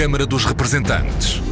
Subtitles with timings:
[0.00, 1.42] Câmara dos Representantes.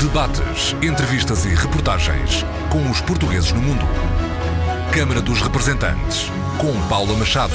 [0.00, 3.84] Debates, entrevistas e reportagens com os portugueses no mundo.
[4.92, 6.26] Câmara dos Representantes,
[6.58, 7.54] com Paula Machado.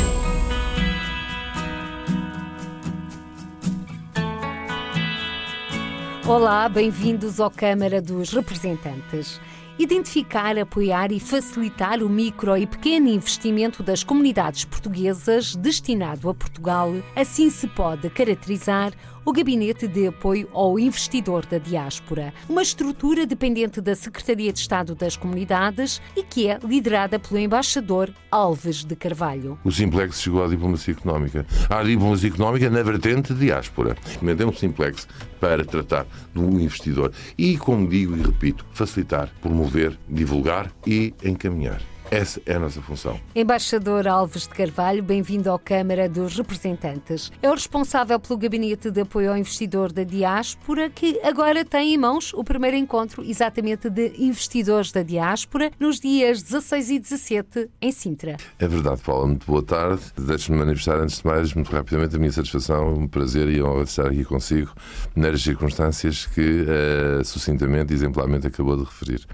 [6.25, 9.41] Olá, bem-vindos ao Câmara dos Representantes.
[9.77, 16.93] Identificar, apoiar e facilitar o micro e pequeno investimento das comunidades portuguesas destinado a Portugal,
[17.13, 18.93] assim se pode caracterizar
[19.27, 24.95] o Gabinete de Apoio ao Investidor da Diáspora, uma estrutura dependente da Secretaria de Estado
[24.95, 29.59] das Comunidades e que é liderada pelo embaixador Alves de Carvalho.
[29.65, 31.45] O Simplex chegou à diplomacia económica.
[31.69, 33.97] À diplomacia económica na vertente diáspora.
[34.05, 35.05] Recomendei um Simplex
[35.41, 41.81] para tratar do investidor e, como digo e repito, facilitar, promover, divulgar e encaminhar.
[42.09, 43.19] Essa é a nossa função.
[43.35, 47.31] Embaixador Alves de Carvalho, bem-vindo à Câmara dos Representantes.
[47.41, 51.97] É o responsável pelo Gabinete de Apoio ao Investidor da Diáspora, que agora tem em
[51.97, 57.91] mãos o primeiro encontro exatamente de investidores da diáspora, nos dias 16 e 17 em
[57.91, 58.37] Sintra.
[58.57, 59.27] É verdade, Paula.
[59.27, 60.01] Muito boa tarde.
[60.17, 63.89] Deixe-me manifestar, antes de mais, muito rapidamente, a minha satisfação, um prazer e honra de
[63.89, 64.71] estar aqui consigo,
[65.13, 69.27] nas circunstâncias que, uh, sucintamente e exemplarmente, acabou de referir.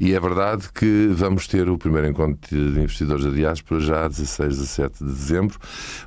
[0.00, 4.08] E é verdade que vamos ter o primeiro encontro de investidores da diáspora já a
[4.08, 5.58] 16, 17 de dezembro,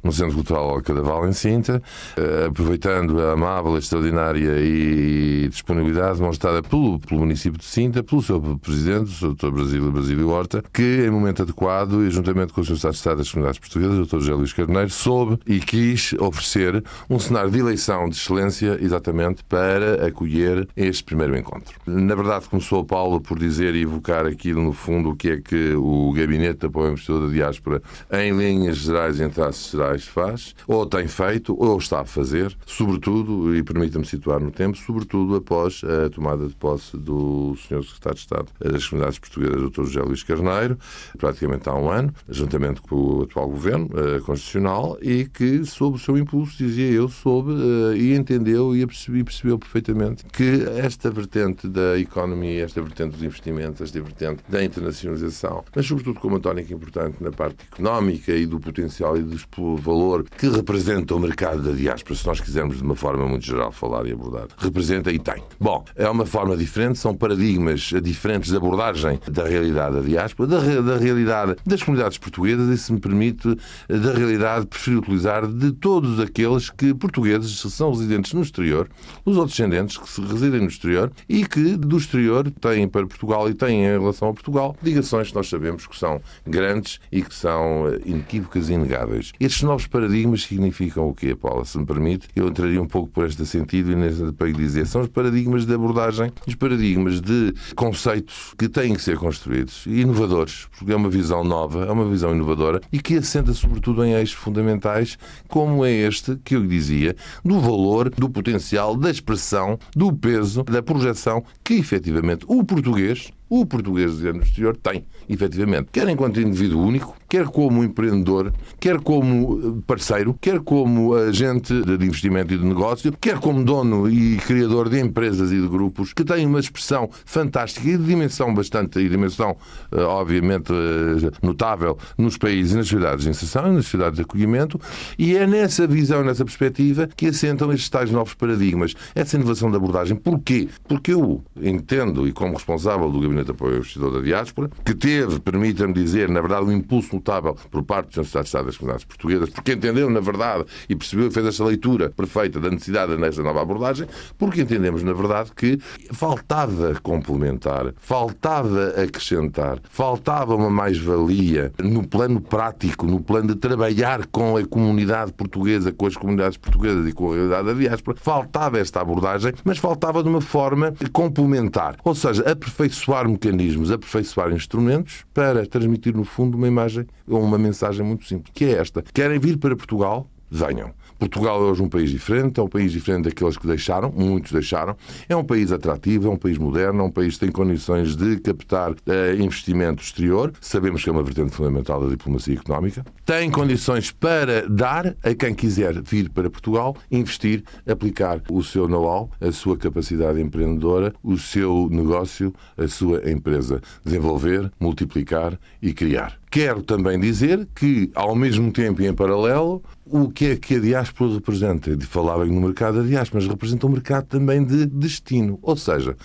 [0.03, 1.81] no Centro Cultural Alcadaval, em Sinta,
[2.17, 8.39] eh, aproveitando a amável, extraordinária e disponibilidade demonstrada pelo, pelo município de Sinta, pelo seu
[8.57, 9.51] presidente, o Dr.
[9.51, 12.73] Brasílio, Brasílio Horta, que, em momento adequado e juntamente com o Sr.
[12.73, 14.19] Estado de Estado das Comunidades Portuguesas, o Dr.
[14.19, 20.07] José Luís Carneiro, soube e quis oferecer um cenário de eleição de excelência exatamente para
[20.07, 21.79] acolher este primeiro encontro.
[21.85, 26.11] Na verdade, começou Paulo por dizer evocar aquilo, no fundo, o que é que o
[26.13, 30.85] Gabinete de Apoio Investidor da Diáspora, em linhas gerais e em traços gerais, faz, ou
[30.85, 36.09] tem feito, ou está a fazer, sobretudo, e permita-me situar no tempo, sobretudo após a
[36.09, 37.83] tomada de posse do Sr.
[37.83, 39.83] Secretário de Estado das Comunidades Portuguesas, Dr.
[39.83, 40.77] José Luís Carneiro,
[41.17, 45.99] praticamente há um ano, juntamente com o atual Governo uh, Constitucional, e que, sob o
[45.99, 51.67] seu impulso, dizia eu, soube uh, e entendeu e percebeu, percebeu perfeitamente que esta vertente
[51.67, 56.39] da economia, esta vertente dos investimentos, vertente, esta vertente da internacionalização, mas sobretudo com uma
[56.39, 59.37] tónica importante na parte económica e do potencial e do
[59.77, 63.71] valor que representa o mercado da diáspora, se nós quisermos de uma forma muito geral
[63.71, 64.47] falar e abordar.
[64.57, 65.43] Representa e tem.
[65.59, 70.81] Bom, é uma forma diferente, são paradigmas diferentes de abordagem da realidade da diáspora, da,
[70.81, 73.55] da realidade das comunidades portuguesas e, se me permite,
[73.87, 78.89] da realidade, prefiro utilizar, de todos aqueles que portugueses são residentes no exterior,
[79.25, 83.49] os outros descendentes que se residem no exterior e que do exterior têm para Portugal
[83.49, 87.33] e têm em relação a Portugal ligações que nós sabemos que são grandes e que
[87.33, 89.33] são eh, inequívocas e inegáveis.
[89.39, 91.65] Estes novos paradigmas significam o quê, Paula?
[91.65, 94.85] Se me permite, eu entraria um pouco por este sentido e para dizer.
[94.87, 100.67] São os paradigmas de abordagem, os paradigmas de conceitos que têm que ser construídos, inovadores,
[100.77, 104.35] porque é uma visão nova, é uma visão inovadora e que assenta sobretudo em eixos
[104.35, 110.63] fundamentais, como é este que eu dizia, do valor, do potencial, da expressão, do peso,
[110.63, 116.81] da projeção que efetivamente o português o português no exterior tem, efetivamente, quer enquanto indivíduo
[116.81, 122.65] único, quer como empreendedor, quer como eh, parceiro, quer como agente de investimento e de
[122.65, 127.09] negócio, quer como dono e criador de empresas e de grupos, que tem uma expressão
[127.25, 129.55] fantástica e de dimensão bastante, e dimensão,
[129.91, 134.79] eh, obviamente, eh, notável nos países e nas cidades de inserção nas cidades de acolhimento,
[135.17, 138.93] e é nessa visão, nessa perspectiva, que assentam estes tais novos paradigmas.
[139.15, 140.15] Essa inovação de abordagem.
[140.15, 140.69] Porquê?
[140.87, 145.39] Porque eu entendo, e como responsável do Gabinete Apoio ao Investidor da Diáspora, que teve,
[145.39, 149.05] permita-me dizer, na verdade, um impulso notável por parte dos Universidades de Estado das Comunidades
[149.05, 153.61] Portuguesas, porque entendeu, na verdade, e percebeu fez essa leitura perfeita da necessidade nesta nova
[153.61, 155.79] abordagem, porque entendemos, na verdade, que
[156.11, 164.57] faltava complementar, faltava acrescentar, faltava uma mais-valia no plano prático, no plano de trabalhar com
[164.57, 169.01] a comunidade portuguesa, com as comunidades portuguesas e com a realidade da diáspora, faltava esta
[169.01, 176.15] abordagem, mas faltava de uma forma complementar, ou seja, aperfeiçoar mecanismos, aperfeiçoar instrumentos para transmitir,
[176.15, 179.03] no fundo, uma imagem ou uma mensagem muito simples, que é esta.
[179.13, 180.29] Querem vir para Portugal?
[180.49, 180.93] Venham.
[181.17, 184.95] Portugal é hoje um país diferente, é um país diferente daqueles que deixaram, muitos deixaram.
[185.27, 188.37] É um país atrativo, é um país moderno, é um país que tem condições de
[188.39, 188.95] captar uh,
[189.39, 190.53] investimento exterior.
[190.61, 193.03] Sabemos que é uma vertente fundamental da diplomacia económica.
[193.25, 199.29] Tem condições para dar a quem quiser vir para Portugal, investir, aplicar o seu know-how,
[199.41, 203.81] a sua capacidade empreendedora, o seu negócio, a sua empresa.
[204.03, 206.37] Desenvolver, multiplicar e criar.
[206.49, 210.79] Quero também dizer que, ao mesmo tempo e em paralelo, o que é que a
[210.79, 211.97] diáspora representa?
[212.07, 215.59] Falava no mercado da diáspora, mas representa um mercado também de destino.
[215.61, 216.15] Ou seja,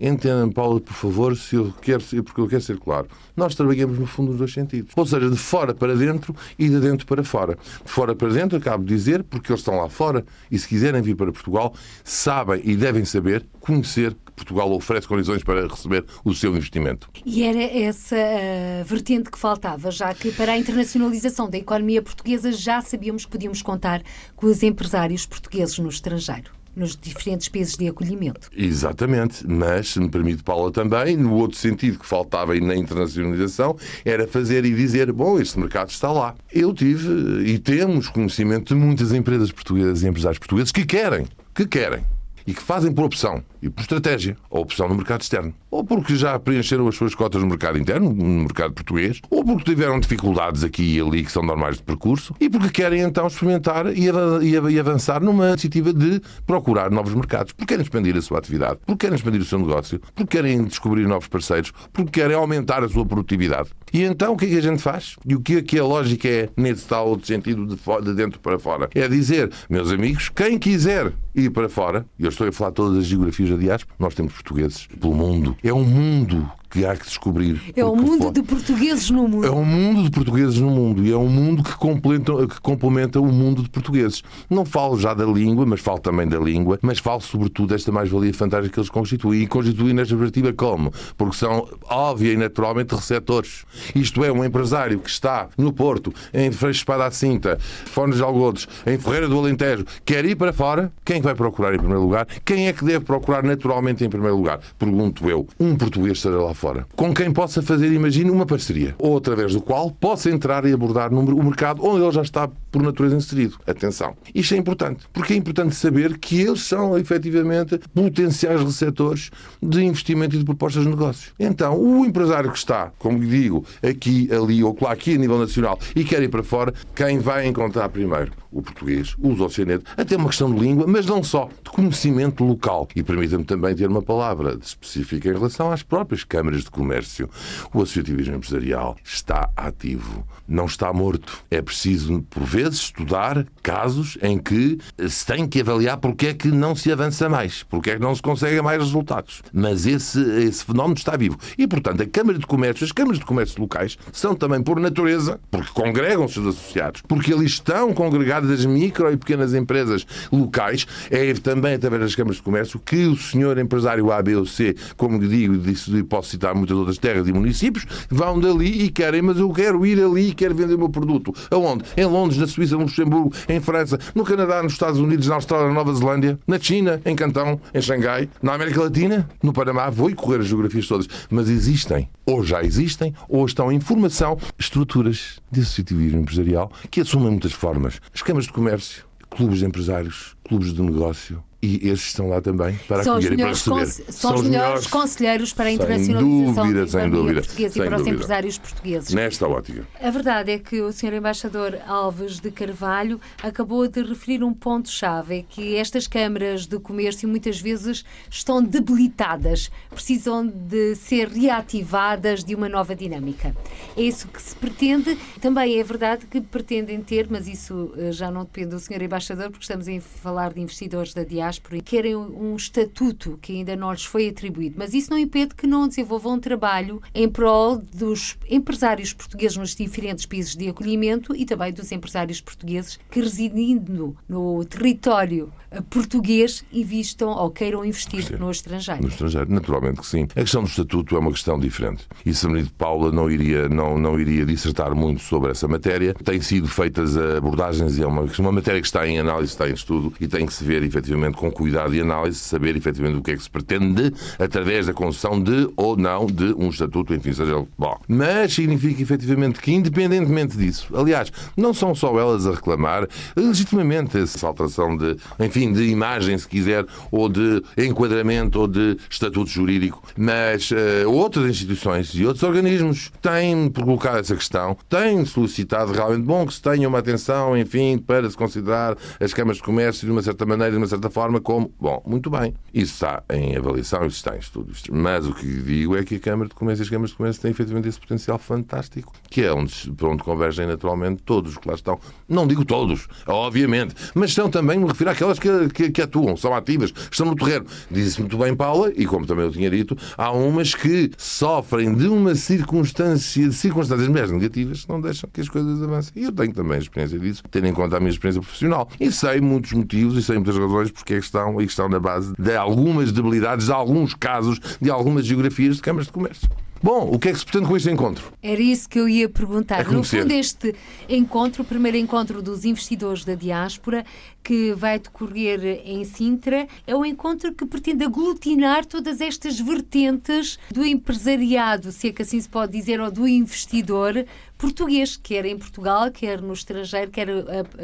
[0.00, 3.06] Entendam, Paulo, por favor, se eu quero porque eu quero ser claro.
[3.36, 4.92] Nós trabalhamos no fundo nos dois sentidos.
[4.96, 7.58] Ou seja, de fora para dentro e de dentro para fora.
[7.84, 11.02] De fora para dentro, acabo de dizer, porque eles estão lá fora e se quiserem
[11.02, 16.32] vir para Portugal, sabem e devem saber, conhecer que Portugal oferece condições para receber o
[16.32, 17.10] seu investimento.
[17.26, 22.50] E era essa uh, vertente que faltava, já que para a internacionalização da economia portuguesa
[22.52, 24.02] já sabíamos que podíamos contar
[24.34, 28.48] com os empresários portugueses no estrangeiro nos diferentes países de acolhimento.
[28.56, 34.26] Exatamente, mas, se me permite, Paula, também, no outro sentido que faltava na internacionalização, era
[34.26, 36.34] fazer e dizer: bom, este mercado está lá.
[36.52, 37.08] Eu tive
[37.44, 42.04] e temos conhecimento de muitas empresas portuguesas e empresários portugueses que querem, que querem
[42.46, 45.54] e que fazem por opção e por estratégia a opção no mercado externo.
[45.70, 49.64] Ou porque já preencheram as suas cotas no mercado interno, no mercado português, ou porque
[49.64, 53.86] tiveram dificuldades aqui e ali que são normais de percurso, e porque querem então experimentar
[53.94, 59.06] e avançar numa iniciativa de procurar novos mercados, porque querem expandir a sua atividade, porque
[59.06, 63.06] querem expandir o seu negócio, porque querem descobrir novos parceiros, porque querem aumentar a sua
[63.06, 63.70] produtividade.
[63.92, 65.16] E então o que é que a gente faz?
[65.26, 68.40] E o que é que a lógica é nesse tal outro sentido de, de dentro
[68.40, 68.88] para fora?
[68.94, 72.98] É dizer, meus amigos, quem quiser ir para fora, e eu estou a falar todas
[72.98, 75.56] as geografias da diáspora, nós temos portugueses pelo mundo.
[75.62, 77.60] É um mundo que há que descobrir.
[77.74, 78.32] É um mundo for...
[78.32, 79.46] de portugueses no mundo.
[79.46, 83.20] É um mundo de portugueses no mundo e é um mundo que complementa, que complementa
[83.20, 84.22] o mundo de portugueses.
[84.48, 88.32] Não falo já da língua, mas falo também da língua, mas falo sobretudo desta mais-valia
[88.32, 89.42] fantástica que eles constituem.
[89.42, 90.92] E constituem nesta perspectiva como?
[91.16, 93.64] Porque são, óbvia e naturalmente, receptores.
[93.94, 98.22] Isto é, um empresário que está no Porto, em Freixo Espada à Cinta, Fones de
[98.22, 102.26] Algodos, em Ferreira do Alentejo, quer ir para fora, quem vai procurar em primeiro lugar?
[102.44, 104.60] Quem é que deve procurar naturalmente em primeiro lugar?
[104.78, 105.46] Pergunto eu.
[105.58, 109.62] Um português estará lá fora, com quem possa fazer, imagine, uma parceria, ou através do
[109.62, 113.56] qual possa entrar e abordar o mercado onde ele já está por natureza inserido.
[113.66, 114.14] Atenção.
[114.34, 119.30] Isto é importante, porque é importante saber que eles são efetivamente potenciais receptores
[119.62, 121.32] de investimento e de propostas de negócio.
[121.40, 125.78] Então, o empresário que está, como digo, aqui, ali ou lá, aqui a nível nacional
[125.96, 128.32] e quer ir para fora, quem vai encontrar primeiro?
[128.50, 132.88] O português, o oceaneto, até uma questão de língua, mas não só, de conhecimento local.
[132.96, 137.28] E permita-me também ter uma palavra específica em relação às próprias câmaras de comércio.
[137.72, 141.44] O associativismo empresarial está ativo, não está morto.
[141.50, 146.48] É preciso, por vezes, estudar casos em que se tem que avaliar porque é que
[146.48, 149.42] não se avança mais, porque é que não se consegue mais resultados.
[149.52, 151.38] Mas esse, esse fenómeno está vivo.
[151.56, 155.38] E, portanto, a Câmara de Comércio, as câmaras de comércio locais, são também, por natureza,
[155.50, 157.92] porque congregam seus associados, porque ali estão
[158.40, 163.06] congregadas as micro e pequenas empresas locais, é também através das câmaras de comércio que
[163.06, 165.56] o senhor empresário A, B ou C, como digo,
[165.96, 169.84] e posso citar muitas outras terras e municípios, vão dali e querem, mas eu quero
[169.84, 171.34] ir ali e quero vender o meu produto.
[171.50, 171.84] Aonde?
[171.96, 175.68] Em Londres, na Suíça, no Luxemburgo, em França, no Canadá, nos Estados Unidos, na Austrália,
[175.68, 179.90] na Nova Zelândia, na China, em Cantão, em Xangai, na América Latina, no Panamá.
[179.90, 185.39] Vou correr as geografias todas, mas existem, ou já existem, ou estão em formação, estruturas
[185.50, 188.00] de associativismo empresarial que assumem muitas formas.
[188.14, 192.74] As câmaras de comércio, clubes de empresários, clubes de negócio, e esses estão lá também
[192.88, 193.86] para são acolher e para receber.
[193.86, 198.02] São, são os melhores conselheiros para a internacionalização dúvida, dúvida, portuguesa e para dúvida.
[198.02, 199.14] os empresários portugueses.
[199.14, 199.86] Nesta ótica.
[200.00, 201.14] A verdade é que o Sr.
[201.14, 207.28] Embaixador Alves de Carvalho acabou de referir um ponto-chave, é que estas câmaras de comércio
[207.28, 213.54] muitas vezes estão debilitadas, precisam de ser reativadas de uma nova dinâmica.
[213.94, 215.18] É isso que se pretende.
[215.42, 219.02] Também é verdade que pretendem ter, mas isso eh, já não depende do Sr.
[219.02, 223.76] Embaixador, porque estamos a falar de investidores da diáspora, e querem um estatuto que ainda
[223.76, 227.76] não lhes foi atribuído, mas isso não impede que não desenvolvam um trabalho em prol
[227.76, 234.16] dos empresários portugueses nos diferentes países de acolhimento e também dos empresários portugueses que residindo
[234.28, 235.52] no território
[235.88, 238.36] português invistam ou queiram investir Sim.
[238.36, 239.02] no estrangeiro.
[239.02, 240.26] No estrangeiro, naturalmente que sim.
[240.34, 242.06] A questão do estatuto é uma questão diferente.
[242.24, 246.14] E se de Paula não iria, não, não iria dissertar muito sobre essa matéria.
[246.14, 249.74] Tem sido feitas abordagens e é uma, uma matéria que está em análise, está em
[249.74, 253.32] estudo e tem que se ver efetivamente com cuidado e análise, saber efetivamente o que
[253.32, 257.64] é que se pretende através da concessão de ou não de um estatuto, enfim, seja
[257.78, 257.98] bom.
[258.08, 264.46] Mas significa efetivamente que, independentemente disso, aliás, não são só elas a reclamar legitimamente essa
[264.46, 270.70] alteração de, enfim, de imagem, se quiser, ou de enquadramento ou de estatuto jurídico, mas
[270.70, 276.54] uh, outras instituições e outros organismos têm colocado essa questão, têm solicitado realmente bom que
[276.54, 280.46] se tenha uma atenção, enfim, para se considerar as câmaras de comércio de uma certa
[280.46, 281.72] maneira, de uma certa forma como.
[281.80, 282.54] Bom, muito bem.
[282.72, 284.82] Isso está em avaliação, isso está em estudos.
[284.90, 287.42] Mas o que digo é que a Câmara de Comércio e as câmaras de comércio
[287.42, 291.68] têm efetivamente esse potencial fantástico, que é onde, para onde convergem naturalmente todos os que
[291.68, 291.98] lá estão.
[292.28, 296.54] Não digo todos, obviamente, mas são também, me refiro àquelas que, que, que atuam, são
[296.54, 297.66] ativas, estão no terreno.
[297.90, 302.08] Diz-se muito bem, Paula, e como também eu tinha dito, há umas que sofrem de
[302.08, 306.12] uma circunstância, de circunstâncias mais negativas que não deixam que as coisas avancem.
[306.16, 308.88] E eu tenho também a experiência disso, tendo em conta a minha experiência profissional.
[308.98, 311.88] E sei muitos motivos e sei muitas razões porque é que estão e que estão
[311.88, 316.48] na base de algumas debilidades, de alguns casos, de algumas geografias de câmaras de comércio.
[316.82, 318.32] Bom, o que é que se pretende com este encontro?
[318.42, 319.80] Era isso que eu ia perguntar.
[319.80, 320.74] É no fundo, este
[321.08, 324.04] encontro, o primeiro encontro dos investidores da diáspora,
[324.42, 330.82] que vai decorrer em Sintra, é um encontro que pretende aglutinar todas estas vertentes do
[330.82, 334.24] empresariado, se é que assim se pode dizer, ou do investidor
[334.60, 337.28] português, quer em Portugal, quer no estrangeiro, quer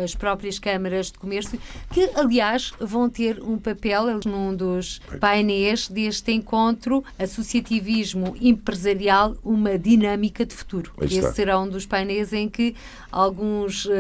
[0.02, 1.59] as próprias câmaras de comércio,
[1.90, 10.45] que, aliás, vão ter um papel num dos painéis deste encontro, Associativismo Empresarial, uma dinâmica
[10.45, 10.92] de futuro.
[11.00, 12.75] Esse será um dos painéis em que
[13.11, 13.90] alguns uh,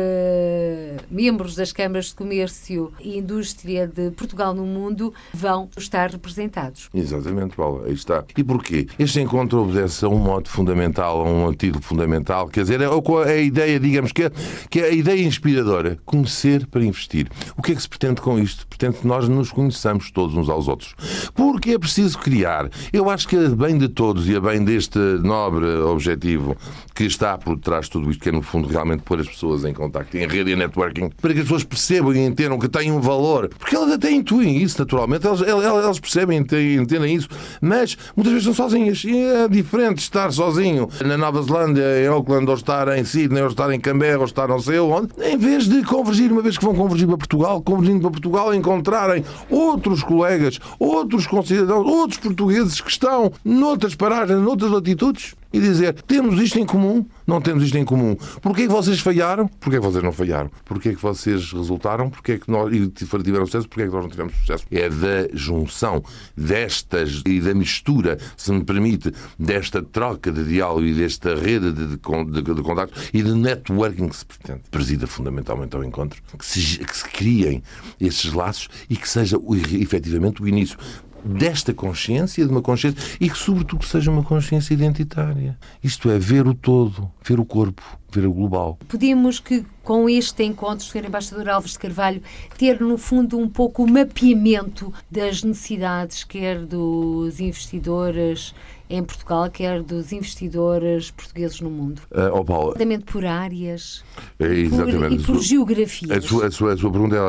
[1.10, 6.90] membros das câmaras de comércio e indústria de Portugal no mundo vão estar representados.
[6.92, 8.24] Exatamente, Paulo, aí está.
[8.36, 8.86] E porquê?
[8.98, 13.32] Este encontro obedece a um modo fundamental, a um título fundamental, quer dizer, é, é
[13.32, 14.30] a ideia, digamos, que é,
[14.70, 17.28] que é a ideia inspiradora, conhecer para investir.
[17.56, 18.66] O que é que se pretende com isto?
[18.66, 20.94] Pretende que nós nos conheçamos todos uns aos outros.
[21.34, 22.70] Porque é preciso criar.
[22.92, 26.56] Eu acho que a bem de todos e a bem deste nobre objetivo
[26.96, 29.66] que está por trás de tudo isto, que é no fundo realmente pôr as pessoas
[29.66, 32.90] em contacto, em rede e networking, para que as pessoas percebam e entendam que têm
[32.90, 33.50] um valor.
[33.58, 35.26] Porque elas até intuem isso, naturalmente.
[35.26, 37.28] Elas, elas percebem e entendem isso.
[37.60, 39.04] Mas muitas vezes são sozinhas.
[39.04, 43.48] E é diferente estar sozinho na Nova Zelândia, em Auckland, ou estar em Sydney, ou
[43.48, 46.64] estar em Canberra, ou estar não sei onde, em vez de convergir, uma vez que
[46.64, 52.90] vão convergir para Portugal, convergindo para Portugal, encontrarem outros colegas, outros concidadãos, outros portugueses que
[52.90, 57.84] estão noutras paragens, noutras latitudes e dizer temos isto em comum, não temos isto em
[57.84, 58.16] comum.
[58.40, 59.48] Porquê é que vocês falharam?
[59.48, 60.50] Porquê é que vocês não falharam?
[60.64, 62.10] Porquê é que vocês resultaram?
[62.10, 63.68] Porquê é que nós e tiveram sucesso?
[63.68, 64.64] Porquê é que nós não tivemos sucesso?
[64.70, 66.02] É da junção
[66.36, 71.86] destas e da mistura, se me permite, desta troca de diálogo e desta rede de,
[71.86, 74.62] de, de, de contacto e de networking que se pretende.
[74.70, 77.62] Presida fundamentalmente ao encontro, que se, que se criem
[78.00, 79.38] esses laços e que seja
[79.80, 80.78] efetivamente o início
[81.26, 85.58] desta consciência, de uma consciência, e que, sobretudo, seja uma consciência identitária.
[85.82, 88.78] Isto é, ver o todo, ver o corpo, ver o global.
[88.88, 91.06] Podemos que, com este encontro, Sr.
[91.06, 92.22] Embaixador Alves de Carvalho,
[92.56, 98.54] ter, no fundo, um pouco o mapeamento das necessidades, quer dos investidores
[98.88, 102.00] em Portugal, quer dos investidores portugueses no mundo?
[102.10, 102.74] Uh, oh Paulo,
[103.06, 104.04] por áreas
[104.38, 105.24] é, exatamente.
[105.24, 106.10] Por, e por geografias.
[106.10, 107.20] A sua, a sua, a sua pergunta é,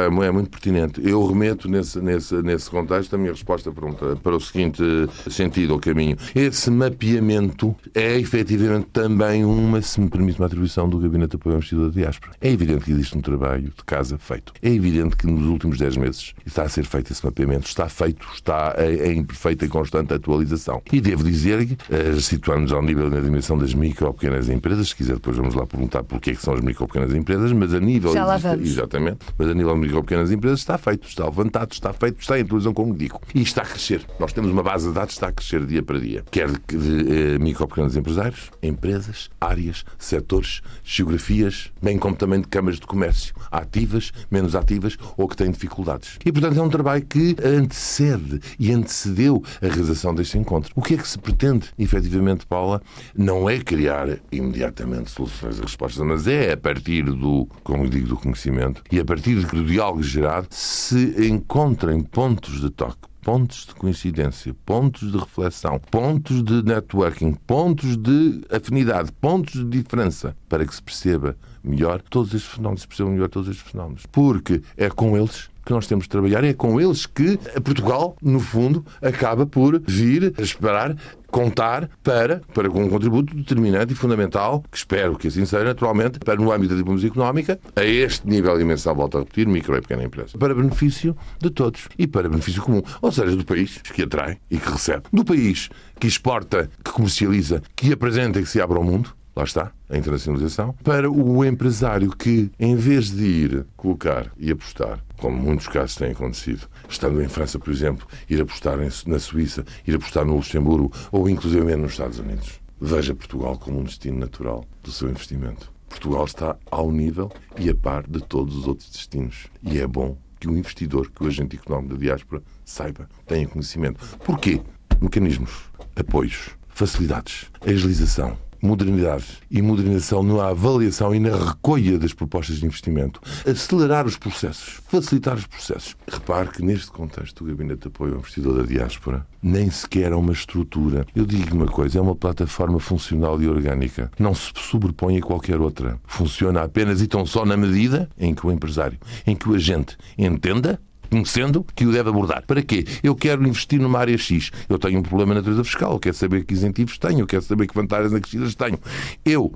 [0.00, 1.00] é, é, muito pertinente.
[1.04, 4.82] Eu remeto nesse, nesse, nesse contexto a minha resposta para, para o seguinte
[5.30, 6.16] sentido ou caminho.
[6.34, 11.54] Esse mapeamento é efetivamente também uma, se me permite, uma atribuição do Gabinete de Apoio
[11.54, 12.32] ao Investidor da Diáspora.
[12.40, 14.52] É evidente que existe um trabalho de casa feito.
[14.62, 17.66] É evidente que nos últimos 10 meses está a ser feito esse mapeamento.
[17.66, 20.82] Está feito, está em perfeita e constante atualização.
[20.92, 24.88] E devo dizer que, uh, situando-nos ao nível da dimensão das micro ou pequenas empresas,
[24.88, 27.52] se quiser depois vamos lá perguntar porquê é que são as micro ou pequenas empresas,
[27.52, 28.12] mas a nível...
[28.12, 28.68] Já lá vamos.
[28.68, 29.18] Exatamente.
[29.36, 32.38] Mas a nível de micro ou pequenas empresas está feito, está levantado, está feito, está
[32.38, 33.20] em televisão, como digo.
[33.34, 34.02] E está a crescer.
[34.18, 36.24] Nós temos uma base de dados que está a crescer dia para dia.
[36.30, 42.48] Quer de, de, uh, micro pequenos empresários, empresas, áreas, setores, geografias, bem como também de
[42.48, 46.18] câmaras de comércio, ativas, menos ativas ou que têm dificuldades.
[46.24, 50.72] E, portanto, é um trabalho que antecede e antecedeu a realização deste encontro.
[50.74, 52.82] O que é que se pretende, efetivamente, Paula,
[53.16, 58.16] não é criar imediatamente soluções e respostas, mas é a partir do, como digo, do
[58.16, 64.54] conhecimento e a partir do diálogo gerado, se encontrem pontos de toque pontos de coincidência,
[64.66, 70.82] pontos de reflexão, pontos de networking, pontos de afinidade, pontos de diferença, para que se
[70.82, 74.04] perceba melhor todos estes fenómenos, se percebam melhor todos estes fenómenos.
[74.06, 78.40] Porque é com eles que nós temos de trabalhar, é com eles que Portugal, no
[78.40, 80.96] fundo, acaba por vir esperar
[81.32, 86.18] contar para, para com um contributo determinante e fundamental, que espero que assim seja, naturalmente,
[86.18, 89.74] para no âmbito da diplomacia económica, a este nível de dimensão, volto a repetir, micro
[89.76, 90.36] e pequena empresa.
[90.36, 92.82] Para benefício de todos e para benefício comum.
[93.00, 95.04] Ou seja, do país que atrai e que recebe.
[95.10, 99.44] Do país que exporta, que comercializa, que apresenta e que se abre ao mundo lá
[99.44, 105.40] está, a internacionalização, para o empresário que, em vez de ir colocar e apostar, como
[105.40, 108.76] muitos casos têm acontecido, estando em França, por exemplo, ir apostar
[109.06, 113.84] na Suíça, ir apostar no Luxemburgo ou inclusive nos Estados Unidos, veja Portugal como um
[113.84, 115.72] destino natural do seu investimento.
[115.88, 119.46] Portugal está ao nível e a par de todos os outros destinos.
[119.62, 124.04] E é bom que o investidor, que o agente económico da diáspora saiba, tenha conhecimento.
[124.24, 124.60] Porquê?
[125.00, 125.52] Mecanismos,
[125.94, 133.20] apoios, facilidades, agilização, modernidade e modernização na avaliação e na recolha das propostas de investimento,
[133.44, 135.96] acelerar os processos, facilitar os processos.
[136.06, 140.16] Repare que neste contexto o Gabinete de Apoio ao Investidor da Diáspora nem sequer é
[140.16, 141.04] uma estrutura.
[141.14, 144.10] Eu digo uma coisa, é uma plataforma funcional e orgânica.
[144.18, 145.98] Não se sobrepõe a qualquer outra.
[146.06, 149.96] Funciona apenas e tão só na medida em que o empresário, em que o agente
[150.16, 150.80] entenda
[151.12, 152.42] conhecendo que o deve abordar.
[152.46, 152.86] Para quê?
[153.02, 154.50] Eu quero investir numa área X.
[154.66, 155.92] Eu tenho um problema na natureza fiscal.
[155.92, 157.20] Eu quero saber que isentivos tenho.
[157.20, 158.78] Eu quero saber que vantagens acrescidas tenho.
[159.22, 159.52] Eu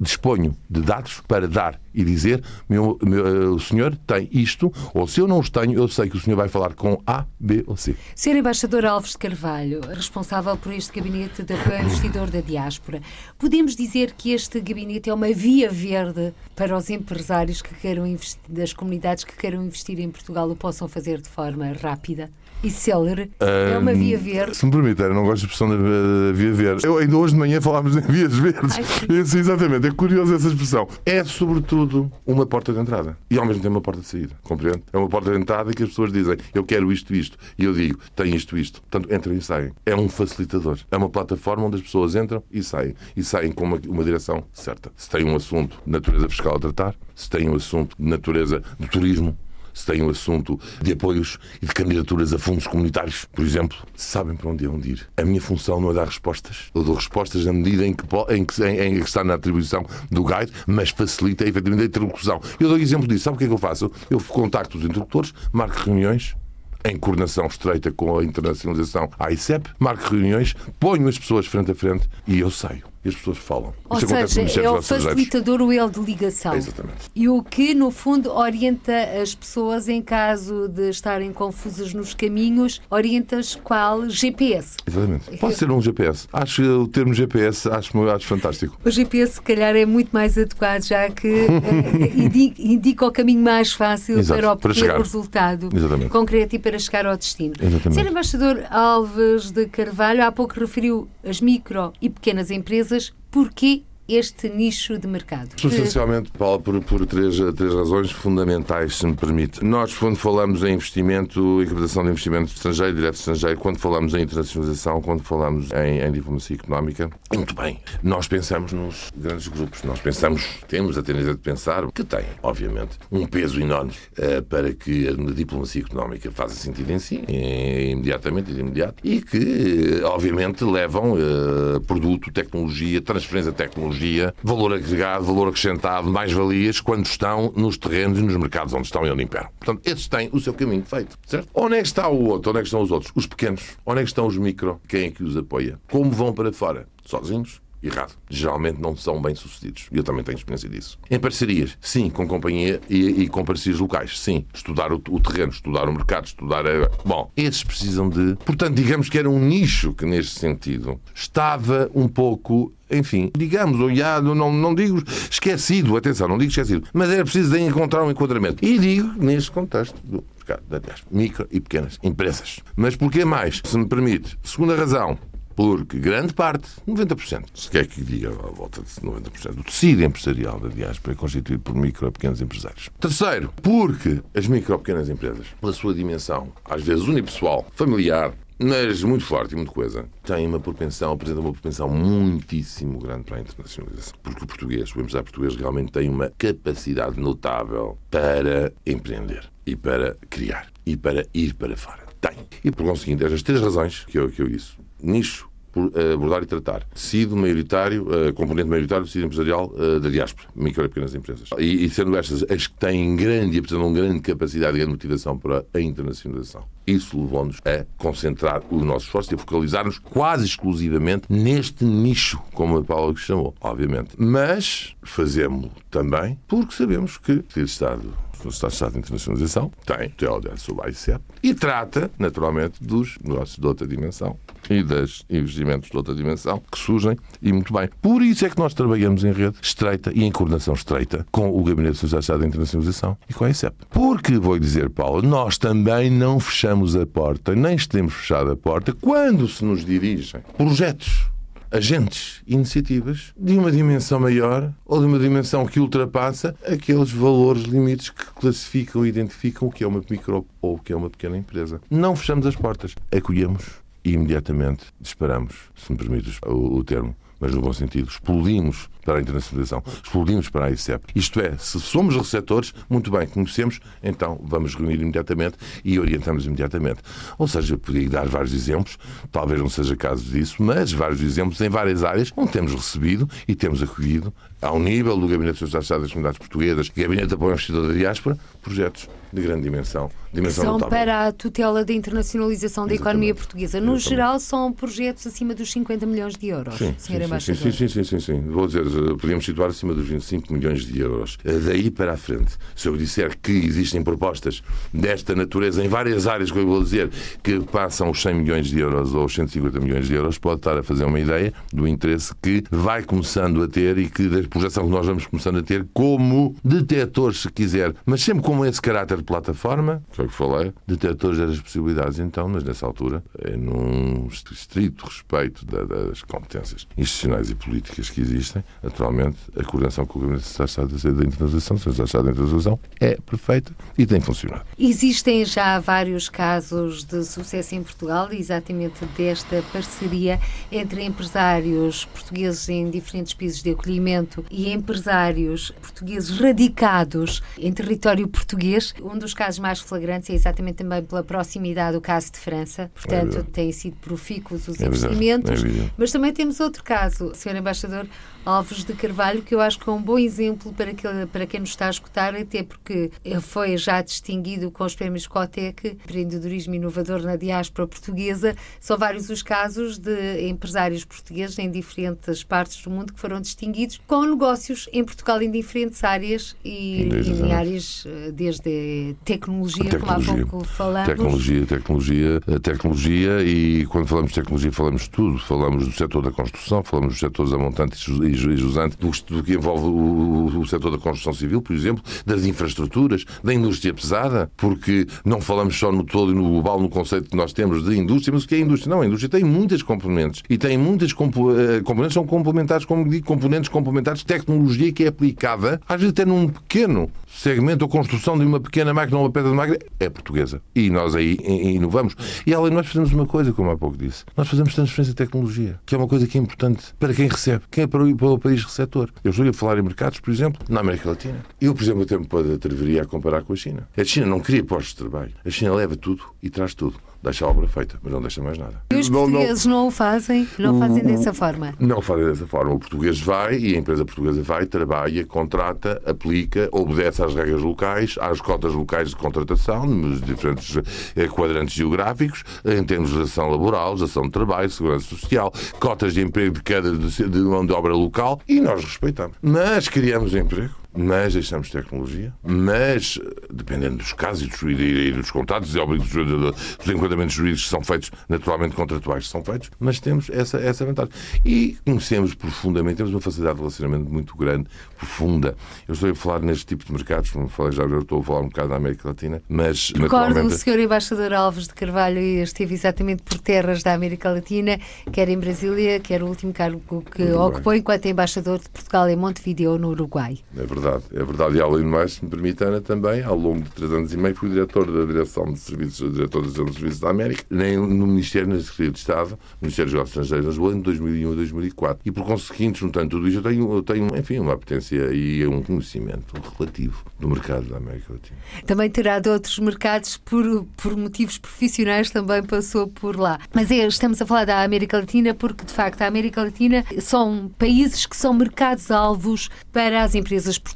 [0.00, 5.06] disponho de dados para dar e dizer meu, meu, eh, o senhor tem isto, ou
[5.06, 7.64] se eu não os tenho, eu sei que o senhor vai falar com A, B
[7.66, 7.96] ou C.
[8.14, 8.36] Sr.
[8.36, 13.00] Embaixador Alves de Carvalho, responsável por este gabinete de apoio investidor da diáspora,
[13.38, 18.40] podemos dizer que este gabinete é uma via verde para os empresários que queiram investir,
[18.48, 22.30] das comunidades que queiram investir em Portugal o possam fazer de forma rápida?
[22.62, 23.30] E célere.
[23.40, 24.56] é uma via verde.
[24.56, 26.86] Se me permitem, não gosto da expressão da via verde.
[26.86, 28.76] Eu, ainda hoje de manhã falámos em vias verdes.
[28.76, 30.88] Ai, exatamente, é curioso essa expressão.
[31.04, 34.34] É, sobretudo, uma porta de entrada e, ao mesmo tempo, uma porta de saída.
[34.42, 34.82] Compreende?
[34.92, 37.36] É uma porta de entrada que as pessoas dizem eu quero isto, isto.
[37.58, 38.80] E eu digo tenho isto, isto.
[38.82, 39.72] Portanto, entram e saem.
[39.84, 40.78] É um facilitador.
[40.90, 42.94] É uma plataforma onde as pessoas entram e saem.
[43.16, 44.90] E saem com uma, uma direção certa.
[44.96, 48.62] Se tem um assunto de natureza fiscal a tratar, se tem um assunto de natureza
[48.78, 49.36] de turismo,
[49.76, 54.34] se tem um assunto de apoios e de candidaturas a fundos comunitários, por exemplo, sabem
[54.34, 55.06] para onde é ir.
[55.18, 56.70] A minha função não é dar respostas.
[56.74, 59.84] Eu dou respostas na medida em que, em que, em, em que está na atribuição
[60.10, 62.40] do guide, mas facilita efetivamente a interlocução.
[62.58, 63.24] Eu dou exemplo disso.
[63.24, 63.92] Sabe o que é que eu faço?
[64.08, 66.34] Eu contacto os interlocutores, marco reuniões,
[66.82, 71.74] em coordenação estreita com a internacionalização à ICEP, marco reuniões, ponho as pessoas frente a
[71.74, 73.72] frente e eu saio e as pessoas falam.
[73.88, 76.54] Ou Isto seja, é o facilitador, o elo de ligação.
[76.54, 76.96] exatamente.
[77.14, 82.82] E o que, no fundo, orienta as pessoas em caso de estarem confusas nos caminhos,
[82.90, 84.08] orienta-as qual?
[84.10, 84.76] GPS.
[84.86, 85.36] Exatamente.
[85.38, 86.26] Pode ser um GPS.
[86.32, 88.76] Acho o termo GPS, acho, acho fantástico.
[88.84, 92.12] O GPS, se calhar, é muito mais adequado, já que eh,
[92.58, 96.10] indica, o caminho mais fácil Exato, para obter para o resultado Exatamente.
[96.10, 97.54] concreto e para chegar ao destino.
[97.60, 97.94] Exatamente.
[97.94, 98.10] Sr.
[98.10, 104.48] Embaixador Alves de Carvalho, há pouco referiu as micro e pequenas empresas empresas, porquê este
[104.48, 105.50] nicho de mercado?
[105.56, 109.64] Substancialmente, Paulo, por, por três, três razões fundamentais, se me permite.
[109.64, 114.22] Nós, quando falamos em investimento, em captação de investimento estrangeiro, direto estrangeiro, quando falamos em
[114.22, 119.82] internacionalização, quando falamos em, em diplomacia económica, muito bem, nós pensamos nos grandes grupos.
[119.82, 124.72] Nós pensamos, temos a tendência de pensar, que tem, obviamente, um peso enorme uh, para
[124.72, 130.00] que a diplomacia económica faça sentido em si, eh, imediatamente e de imediato, e que,
[130.04, 137.06] obviamente, levam uh, produto, tecnologia, transferência de tecnologia tecnologia, valor agregado, valor acrescentado, mais-valias, quando
[137.06, 139.48] estão nos terrenos e nos mercados onde estão e onde imperam.
[139.58, 141.48] Portanto, esses têm o seu caminho feito, certo?
[141.54, 142.50] Onde é que está o outro?
[142.50, 143.12] Onde é que estão os outros?
[143.14, 143.76] Os pequenos.
[143.84, 144.80] Onde é que estão os micro?
[144.86, 145.78] Quem é que os apoia?
[145.90, 146.86] Como vão para fora?
[147.04, 147.60] Sozinhos?
[147.86, 148.14] Errado.
[148.28, 149.88] Geralmente não são bem sucedidos.
[149.92, 150.98] Eu também tenho experiência disso.
[151.10, 154.44] Em parcerias, sim, com companhia e, e com parcerias locais, sim.
[154.52, 156.66] Estudar o, o, terreno, estudar o mercado, estudar.
[156.66, 156.90] A...
[157.04, 158.36] Bom, esses precisam de.
[158.44, 164.32] Portanto, digamos que era um nicho que, neste sentido, estava um pouco enfim, digamos, olhado,
[164.34, 168.64] não, não digo esquecido, atenção, não digo esquecido, mas era preciso encontrar um enquadramento.
[168.64, 172.60] E digo neste contexto do mercado da micro e pequenas empresas.
[172.76, 173.60] Mas porquê mais?
[173.64, 174.38] Se me permite.
[174.42, 175.18] Segunda razão,
[175.56, 180.60] porque grande parte, 90%, se quer que diga à volta de 90%, do tecido empresarial
[180.60, 182.90] da diáspora é constituído por micro e pequenos empresários.
[183.00, 189.02] Terceiro, porque as micro e pequenas empresas, pela sua dimensão, às vezes unipessoal, familiar, mas
[189.02, 193.40] muito forte e muito coisa, têm uma propensão, apresentam uma propensão muitíssimo grande para a
[193.40, 194.14] internacionalização.
[194.22, 200.16] Porque o português, o empresário português, realmente tem uma capacidade notável para empreender e para
[200.30, 202.06] criar e para ir para fora.
[202.20, 202.36] Tem.
[202.64, 204.72] E por conseguinte, estas três razões que eu, que eu disse,
[205.06, 206.84] nicho, eh, abordar e tratar.
[206.84, 211.50] Tecido maioritário, uh, componente maioritário do tecido empresarial uh, da diáspora, micro e pequenas empresas.
[211.58, 215.38] E, e, sendo estas as que têm grande e apresentam grande capacidade e grande motivação
[215.38, 216.64] para a internacionalização.
[216.86, 222.78] Isso levou-nos a concentrar os nossos esforços e a focalizar-nos quase exclusivamente neste nicho, como
[222.78, 224.14] a Paula chamou, obviamente.
[224.16, 230.86] Mas fazemos também porque sabemos que o Estado no Estado de Internacionalização, tem teoria sobre
[230.86, 234.36] a ICEP e trata, naturalmente, dos negócios de outra dimensão
[234.68, 237.88] e dos investimentos de outra dimensão que surgem e muito bem.
[238.02, 241.62] Por isso é que nós trabalhamos em rede estreita e em coordenação estreita com o
[241.62, 243.76] Gabinete de Sociedade de Internacionalização e com a ICEP.
[243.90, 248.92] Porque, vou dizer, Paulo, nós também não fechamos a porta, nem temos fechado a porta,
[248.92, 251.30] quando se nos dirigem projetos
[251.70, 258.10] agentes, iniciativas de uma dimensão maior ou de uma dimensão que ultrapassa aqueles valores limites
[258.10, 261.36] que classificam e identificam o que é uma micro ou o que é uma pequena
[261.36, 261.80] empresa.
[261.90, 263.64] Não fechamos as portas, acolhemos
[264.04, 269.18] e imediatamente disparamos, se me permites o, o termo, mas no bom sentido, explodimos para
[269.18, 271.04] a internacionalização, explodimos para a ICEP.
[271.14, 276.98] Isto é, se somos receptores, muito bem, conhecemos, então vamos reunir imediatamente e orientamos imediatamente.
[277.38, 278.98] Ou seja, eu podia dar vários exemplos,
[279.30, 283.54] talvez não seja caso disso, mas vários exemplos em várias áreas onde temos recebido e
[283.54, 287.86] temos acolhido, ao nível do Gabinete de Sociedade das Comunidades Portuguesas, Gabinete de Apoio Investidor
[287.88, 290.10] da Diáspora, projetos de grande dimensão.
[290.32, 290.98] dimensão são notável.
[290.98, 293.78] para a tutela da internacionalização da economia portuguesa.
[293.80, 294.08] No Exatamente.
[294.08, 297.22] geral, são projetos acima dos 50 milhões de euros, Sim, Sr.
[297.22, 297.62] Embaixador.
[297.62, 298.40] sim, sim, sim, sim, sim.
[298.48, 298.84] Vou dizer,
[299.20, 301.38] podíamos situar acima dos 25 milhões de euros.
[301.44, 306.26] Eh, Daí para a frente, se eu disser que existem propostas desta natureza em várias
[306.26, 307.10] áreas, que eu vou dizer,
[307.42, 310.78] que passam os 100 milhões de euros ou os 150 milhões de euros, pode estar
[310.78, 314.84] a fazer uma ideia do interesse que vai começando a ter e que da projeção
[314.84, 319.18] que nós vamos começando a ter como detectores, se quiser, mas sempre com esse caráter
[319.18, 323.56] de plataforma, que é o que falei, detectores das possibilidades, então, mas nessa altura, é
[323.56, 330.18] num estrito respeito da- das competências institucionais e políticas que existem, naturalmente, a coordenação com
[330.18, 334.64] o Gabinete de Estado da Internacionalização, o Estado da Internacionalização, é perfeita e tem funcionado.
[334.78, 340.38] Existem já vários casos de sucesso em Portugal, exatamente desta parceria
[340.70, 348.94] entre empresários portugueses em diferentes países de acolhimento e empresários portugueses radicados em território português.
[349.02, 353.32] Um dos casos mais flagrantes é exatamente também pela proximidade o caso de França, portanto,
[353.32, 353.50] verdade.
[353.50, 355.64] têm sido profícuos os É investimentos.
[355.64, 355.90] é.
[355.98, 357.56] Mas também temos outro caso, Sr.
[357.56, 358.06] Embaixador
[358.46, 361.58] Alves de Carvalho, que eu acho que é um bom exemplo para, que, para quem
[361.58, 363.10] nos está a escutar, até porque
[363.42, 368.54] foi já distinguido com os prémios Cotec, empreendedorismo inovador na diáspora portuguesa.
[368.80, 374.00] São vários os casos de empresários portugueses em diferentes partes do mundo que foram distinguidos
[374.06, 379.98] com negócios em Portugal em diferentes áreas e, Desde e em áreas eh, desde tecnologia,
[379.98, 380.46] como há Tecnologia.
[380.46, 381.08] pouco falamos.
[381.08, 385.38] Tecnologia, tecnologia, eh, tecnologia e quando falamos de tecnologia falamos de tudo.
[385.38, 389.54] Falamos do setor da construção, falamos dos setores a montante e e do, do que
[389.54, 395.06] envolve o, o setor da construção civil, por exemplo, das infraestruturas, da indústria pesada, porque
[395.24, 398.32] não falamos só no todo e no global, no conceito que nós temos de indústria,
[398.34, 398.94] mas o que é indústria?
[398.94, 403.08] Não, a indústria tem muitas componentes e tem muitas compo- eh, componentes, são complementares, como
[403.08, 408.38] digo, componentes complementares tecnologia que é aplicada, às vezes até num pequeno segmento ou construção
[408.38, 410.62] de uma pequena máquina ou uma pedra de máquina, é portuguesa.
[410.74, 412.16] E nós aí inovamos.
[412.46, 415.78] E além nós fazemos uma coisa, como há pouco disse, nós fazemos transferência de tecnologia,
[415.84, 418.38] que é uma coisa que é importante para quem recebe, quem é para para o
[418.38, 419.10] país receptor.
[419.22, 421.44] Eu estou a falar em mercados, por exemplo, na América Latina.
[421.60, 423.88] Eu, por exemplo, até me pode atreveria a comparar com a China.
[423.96, 425.32] A China não cria postos de trabalho.
[425.44, 426.96] A China leva tudo e traz tudo.
[427.26, 428.80] Deixa a obra feita, mas não deixa mais nada.
[428.92, 431.74] E os Não- não- portugueses não o fazem, não fazem dessa forma.
[431.80, 432.72] não fazem dessa forma.
[432.72, 438.14] O português vai e a empresa portuguesa vai, trabalha, contrata, aplica, obedece às regras locais,
[438.20, 440.76] às cotas locais de contratação, nos diferentes
[441.16, 446.20] eh, quadrantes geográficos, em termos de ação laboral, legislação de trabalho, segurança social, cotas de
[446.22, 449.36] emprego de cada de mão de obra local e nós respeitamos.
[449.42, 450.72] Mas criamos emprego.
[450.96, 453.18] Mas deixamos tecnologia, mas,
[453.52, 457.70] dependendo dos casos e dos, e e dos contratos e dos, dos enquadramentos jurídicos que
[457.70, 461.12] são feitos, naturalmente contratuais que são feitos, mas temos essa, essa vantagem.
[461.44, 465.54] E conhecemos profundamente, temos uma facilidade de relacionamento muito grande, profunda.
[465.86, 468.40] Eu estou a falar neste tipo de mercados, como falei já, eu estou a falar
[468.40, 470.50] um bocado da América Latina, mas Recordo o.
[470.50, 470.80] Sr.
[470.80, 474.78] Embaixador Alves de Carvalho esteve exatamente por terras da América Latina,
[475.12, 479.78] quer em Brasília, quer o último cargo que ocupou enquanto Embaixador de Portugal em Montevideo,
[479.78, 480.38] no Uruguai.
[480.56, 481.56] É verdade, é verdade.
[481.56, 484.16] E além do mais, se me permite, Ana, também, ao longo de três anos e
[484.16, 487.76] meio, fui diretor da Direção de Serviços, diretor da Direção de Serviços da América, nem
[487.76, 492.02] no Ministério, na Secretaria de Estado, no Ministério dos Negócios Estrangeiros, em 2001 e 2004.
[492.04, 495.62] E, por conseguinte, juntando tudo isto, eu tenho, eu tenho, enfim, uma apetência e um
[495.62, 498.38] conhecimento relativo do mercado da América Latina.
[498.66, 503.38] Também terá de outros mercados por, por motivos profissionais, também passou por lá.
[503.54, 507.50] Mas é, estamos a falar da América Latina porque, de facto, a América Latina são
[507.58, 510.75] países que são mercados-alvos para as empresas portuguesas,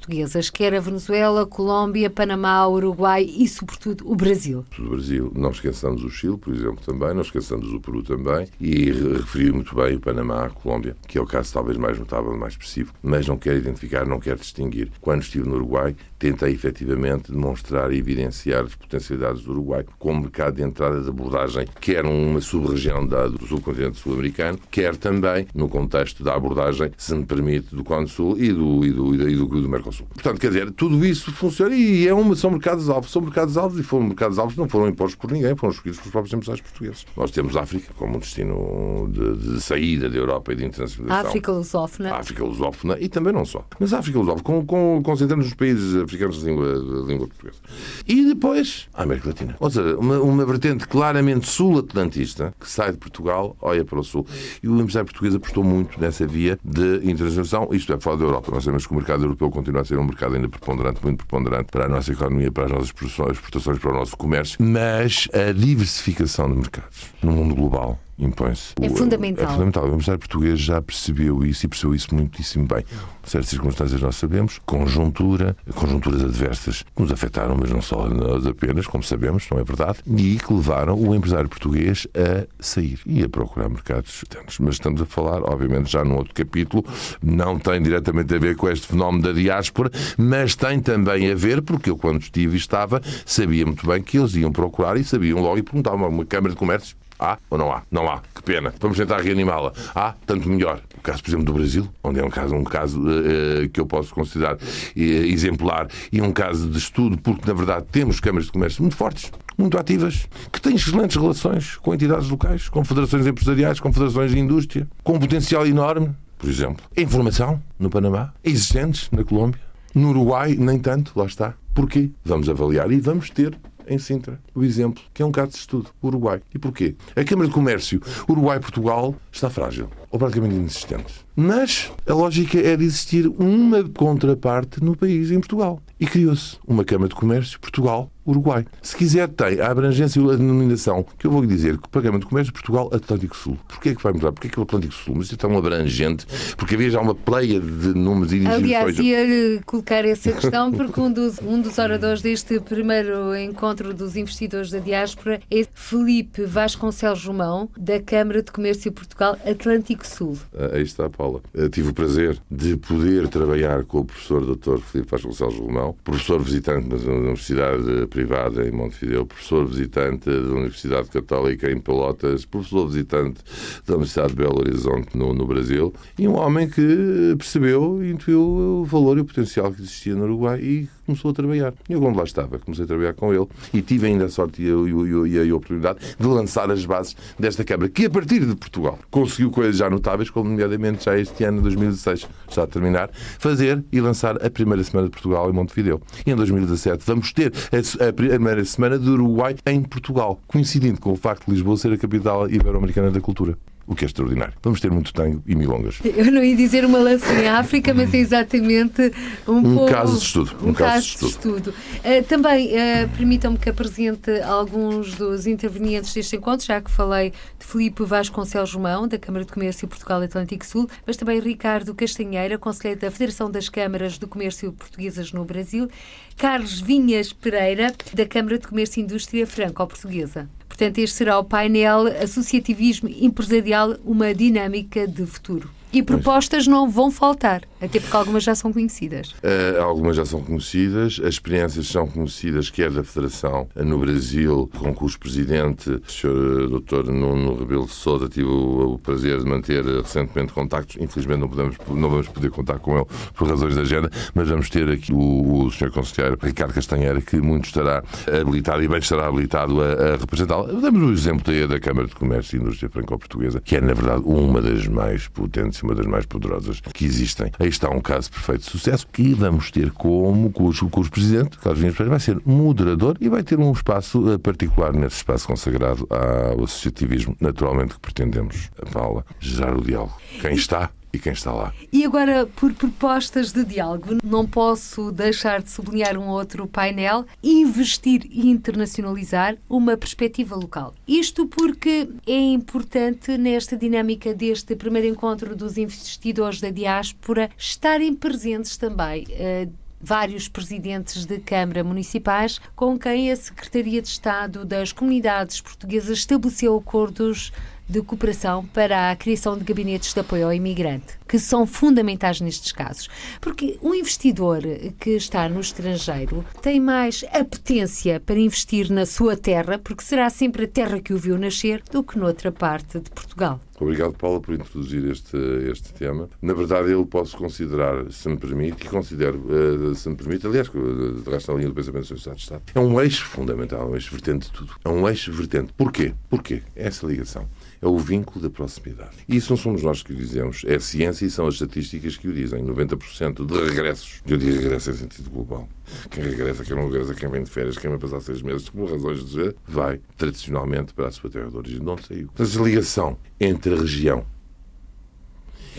[0.53, 4.65] quer a Venezuela, Colômbia, Panamá, Uruguai e, sobretudo, o Brasil.
[4.77, 5.33] do Brasil.
[5.37, 9.53] Não esqueçamos o Chile, por exemplo, também, não esqueçamos o Peru também, e re- referi
[9.53, 12.93] muito bem o Panamá, a Colômbia, que é o caso talvez mais notável, mais expressivo,
[13.03, 14.91] mas não quero identificar, não quero distinguir.
[15.01, 20.57] Quando estive no Uruguai, tentei efetivamente demonstrar e evidenciar as potencialidades do Uruguai como mercado
[20.57, 26.35] de entrada de abordagem, quer uma sub-região do subcontinente sul-americano, quer também no contexto da
[26.35, 30.07] abordagem, se me permite, do Cone Sul e do, e do, e do, do, Mercosul.
[30.13, 33.11] Portanto, quer dizer, tudo isso funciona e é uma, são mercados-alvos.
[33.11, 36.61] São mercados-alvos e foram mercados-alvos não foram impostos por ninguém, foram escolhidos pelos próprios empresários
[36.61, 37.07] portugues.
[37.17, 41.31] Nós temos a África como um destino de, de saída da Europa e de internacionalização.
[41.31, 42.15] África lusófona.
[42.15, 43.65] África lusófona e também não só.
[43.79, 47.59] Mas a África lusófona, com, com, concentrando nos países africanos de língua, de língua portuguesa.
[48.07, 49.57] E depois a América Latina.
[49.61, 54.27] Ou seja, uma, uma vertente claramente sul-atlantista que sai de Portugal, olha para o sul.
[54.63, 58.51] E o empresário português apostou muito nessa via de internacionalização, isto é, fora da Europa.
[58.53, 61.71] Nós sabemos que o mercado europeu continua a ser um mercado ainda preponderante, muito preponderante
[61.71, 66.51] para a nossa economia, para as nossas exportações, para o nosso comércio, mas a diversificação
[66.51, 68.75] de mercados no mundo global impõe-se.
[68.81, 69.45] É fundamental.
[69.45, 69.85] É fundamental.
[69.85, 72.85] O empresário português já percebeu isso e percebeu isso muitíssimo bem.
[73.25, 78.87] Certas circunstâncias nós sabemos, conjuntura, conjunturas adversas que nos afetaram, mas não só nós apenas,
[78.87, 83.29] como sabemos, não é verdade, e que levaram o empresário português a sair e a
[83.29, 84.59] procurar mercados externos.
[84.59, 86.85] Mas estamos a falar, obviamente, já num outro capítulo,
[87.23, 91.63] não tem diretamente a ver com este fenómeno da diáspora, mas tem também a ver,
[91.63, 95.41] porque eu, quando estive e estava, sabia muito bem que eles iam procurar e sabiam
[95.41, 97.83] logo e perguntavam a uma Câmara de Comércio Há ou não há?
[97.91, 98.23] Não há.
[98.35, 98.73] Que pena.
[98.81, 99.73] Vamos tentar reanimá-la.
[99.95, 100.81] Há, tanto melhor.
[100.97, 103.87] O caso, por exemplo, do Brasil, onde é um caso, um caso uh, que eu
[103.87, 104.59] posso considerar uh,
[104.97, 109.31] exemplar e um caso de estudo, porque, na verdade, temos câmaras de comércio muito fortes,
[109.59, 114.39] muito ativas, que têm excelentes relações com entidades locais, com federações empresariais, com federações de
[114.39, 116.83] indústria, com um potencial enorme, por exemplo.
[116.97, 119.61] A informação no Panamá, existentes na Colômbia.
[119.95, 121.55] No Uruguai, nem tanto, lá está.
[121.75, 122.11] Porquê?
[122.25, 125.91] Vamos avaliar e vamos ter em Sintra, o exemplo, que é um caso de estudo,
[126.03, 126.41] o Uruguai.
[126.55, 126.95] E porquê?
[127.17, 131.25] A Câmara de Comércio Uruguai-Portugal está frágil, ou praticamente inexistente.
[131.35, 135.81] Mas a lógica é de existir uma contraparte no país, em Portugal.
[135.99, 138.67] E criou-se uma Câmara de Comércio Portugal Uruguai.
[138.83, 142.03] Se quiser, tem a abrangência e a denominação, que eu vou lhe dizer que o
[142.03, 143.59] Câmara de Comércio Portugal Atlântico Sul.
[143.69, 144.33] Porquê é que vai mudar?
[144.33, 145.15] Porquê é que é o Atlântico Sul?
[145.17, 150.05] Mas é tão abrangente, porque havia já uma pleia de números e Aliás, ia-lhe colocar
[150.05, 155.41] essa questão, porque um dos, um dos oradores deste primeiro encontro dos investidores da diáspora
[155.49, 160.37] é Felipe Vasconcelos Romão, da Câmara de Comércio Portugal Atlântico Sul.
[160.53, 161.41] Ah, aí está, Paula.
[161.55, 164.81] Eu tive o prazer de poder trabalhar com o professor Dr.
[164.81, 171.71] Felipe Vasconcelos Romão, professor visitante na Universidade privada em Montevideo, professor visitante da Universidade Católica
[171.71, 173.41] em Pelotas, professor visitante
[173.87, 178.41] da Universidade de Belo Horizonte no, no Brasil, e um homem que percebeu e intuiu
[178.41, 181.75] o valor e o potencial que existia no Uruguai e começou a trabalhar.
[181.89, 184.69] Eu, quando lá estava, comecei a trabalhar com ele e tive ainda a sorte e
[184.69, 188.99] a, e a, oportunidade de lançar as bases desta Câmara, que a partir de Portugal
[189.11, 194.01] conseguiu coisas já notáveis, como nomeadamente já este ano, 2016, está a terminar, fazer e
[194.01, 196.01] lançar a primeira semana de Portugal em Montevideo.
[196.27, 201.13] E em 2017 vamos ter a, a primeira semana do Uruguai em Portugal, coincidindo com
[201.13, 204.55] o facto de Lisboa ser a capital ibero-americana da cultura o que é extraordinário.
[204.63, 205.99] Vamos ter muito tango e milongas.
[206.05, 209.13] Eu não ia dizer uma lança em África, mas é exatamente
[209.47, 209.93] um, um pouco...
[209.93, 210.57] caso de estudo.
[210.63, 211.71] Um, um caso, caso, de estudo.
[211.71, 217.67] Uh, também uh, permitam-me que apresente alguns dos intervenientes deste encontro, já que falei de
[217.67, 223.01] Filipe Vasconcelos Romão, da Câmara de Comércio Portugal Atlântico Sul, mas também Ricardo Castanheira, conselheiro
[223.01, 225.89] da Federação das Câmaras do Comércio Portuguesas no Brasil,
[226.37, 230.49] Carlos Vinhas Pereira, da Câmara de Comércio e Indústria Franco-Portuguesa.
[230.81, 235.69] Portanto, este será o painel Associativismo Empresarial, uma dinâmica de futuro.
[235.93, 239.33] E propostas não vão faltar, até porque algumas já são conhecidas.
[239.33, 244.95] Uh, algumas já são conhecidas, as experiências são conhecidas, quer da Federação no Brasil, com
[244.95, 246.81] cujo presidente, o Sr.
[246.81, 247.11] Dr.
[247.11, 250.97] Nuno Rebelo de Sousa, tive o, o, prazer de manter recentemente contactos.
[251.01, 254.71] Infelizmente não, podemos, não vamos poder contar com ele por razões de agenda, mas vamos
[254.71, 255.91] ter aqui o, o Sr.
[255.91, 258.05] Conselheiro Ricardo Castanheira, que muito estará
[258.41, 260.81] habilitado e bem estará habilitado a, a representá-lo.
[260.81, 264.63] Damos o exemplo da Câmara de Comércio e Indústria Franco-Portuguesa, que é, na verdade, uma
[264.63, 267.51] das mais potentes uma das mais poderosas que existem.
[267.59, 271.81] Aí está um caso perfeito de sucesso que vamos ter como cujo, cujo presidente, Carlos
[271.81, 276.07] Vinhas Pereira, vai ser moderador e vai ter um espaço eh, particular nesse espaço consagrado
[276.11, 280.15] ao associativismo, naturalmente que pretendemos, a Paula, gerar o diálogo.
[280.41, 281.73] Quem está e quem está lá.
[281.93, 288.27] E agora, por propostas de diálogo, não posso deixar de sublinhar um outro painel: investir
[288.31, 290.95] e internacionalizar uma perspectiva local.
[291.07, 298.77] Isto porque é importante nesta dinâmica deste primeiro encontro dos investidores da diáspora estarem presentes
[298.77, 299.25] também.
[299.25, 306.19] Uh, vários presidentes de Câmara Municipais com quem a Secretaria de Estado das Comunidades Portuguesas
[306.19, 307.53] estabeleceu acordos
[307.91, 312.71] de cooperação para a criação de gabinetes de apoio ao imigrante, que são fundamentais nestes
[312.71, 313.09] casos.
[313.41, 314.63] Porque um investidor
[315.01, 320.65] que está no estrangeiro tem mais apetência para investir na sua terra, porque será sempre
[320.65, 323.61] a terra que o viu nascer, do que noutra parte de Portugal.
[323.81, 325.37] Obrigado, Paula, por introduzir este,
[325.71, 326.29] este tema.
[326.43, 330.69] Na verdade, eu posso considerar, se me permite, e considero, eh, se me permite, aliás,
[330.69, 333.95] de resto na linha do pensamento do Estado de Estado, é um eixo fundamental, um
[333.95, 334.75] eixo vertente de tudo.
[334.85, 335.73] É um eixo vertente.
[335.73, 336.13] Porquê?
[336.29, 336.63] Porquê?
[336.77, 337.47] Essa ligação
[337.83, 339.17] é o vínculo da proximidade.
[339.29, 342.17] E isso não somos nós que o dizemos, é a ciência e são as estatísticas
[342.17, 342.65] que o dizem.
[342.65, 345.69] 90% de regressos, eu digo regresso em sentido global.
[346.11, 348.91] Quem regressa, quem não regressa, quem vem de férias, quem vai passar seis meses, por
[348.91, 352.31] razões de dizer, vai tradicionalmente para a sua terra de origem, saiu.
[352.39, 354.25] Mas a ligação entre a região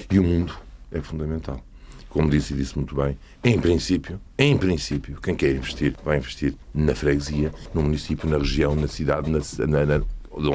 [0.10, 0.54] e o mundo
[0.92, 1.64] é fundamental
[2.12, 6.54] como disse e disse muito bem, em princípio, em princípio, quem quer investir vai investir
[6.74, 10.06] na freguesia, no município, na região, na cidade, na, na, na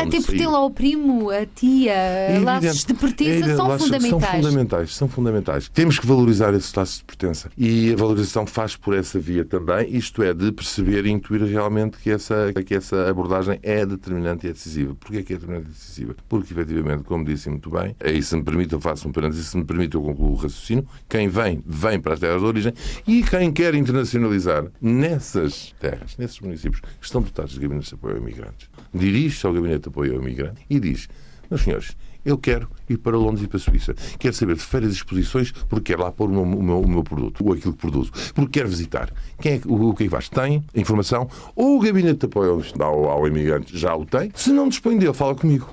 [0.00, 4.10] até porque ter lá o primo, a tia, é laços de pertença é são fundamentais.
[4.10, 5.68] São fundamentais, são fundamentais.
[5.68, 7.50] Temos que valorizar esses laços de pertença.
[7.56, 11.98] E a valorização faz por essa via também, isto é, de perceber e intuir realmente
[11.98, 14.94] que essa, que essa abordagem é determinante e é decisiva.
[14.94, 16.16] Porquê que é determinante e decisiva?
[16.28, 19.56] Porque, efetivamente, como disse muito bem, aí se me permite, eu faço um parênteses, se
[19.56, 22.72] me permite, eu concluo o raciocínio, quem vem, vem para as terras de origem
[23.06, 28.18] e quem quer internacionalizar nessas terras, nesses municípios, estão dotados de gabinetes de apoio a
[28.18, 28.68] imigrantes.
[28.94, 31.08] Dirige-se ao gabinete Gabinete de Apoio ao Imigrante e diz:
[31.50, 33.94] Meus senhores, eu quero ir para Londres e para a Suíça.
[34.18, 36.88] Quero saber de feiras e exposições porque quero lá pôr o meu, o meu, o
[36.88, 38.10] meu produto, ou aquilo que produzo.
[38.34, 39.12] Porque quero visitar.
[39.40, 40.30] Quem é, o, o que é que?
[40.30, 41.28] Tem informação.
[41.54, 44.30] Ou o Gabinete de Apoio ao, ao Imigrante já o tem.
[44.34, 45.72] Se não dispõe dele, fala comigo.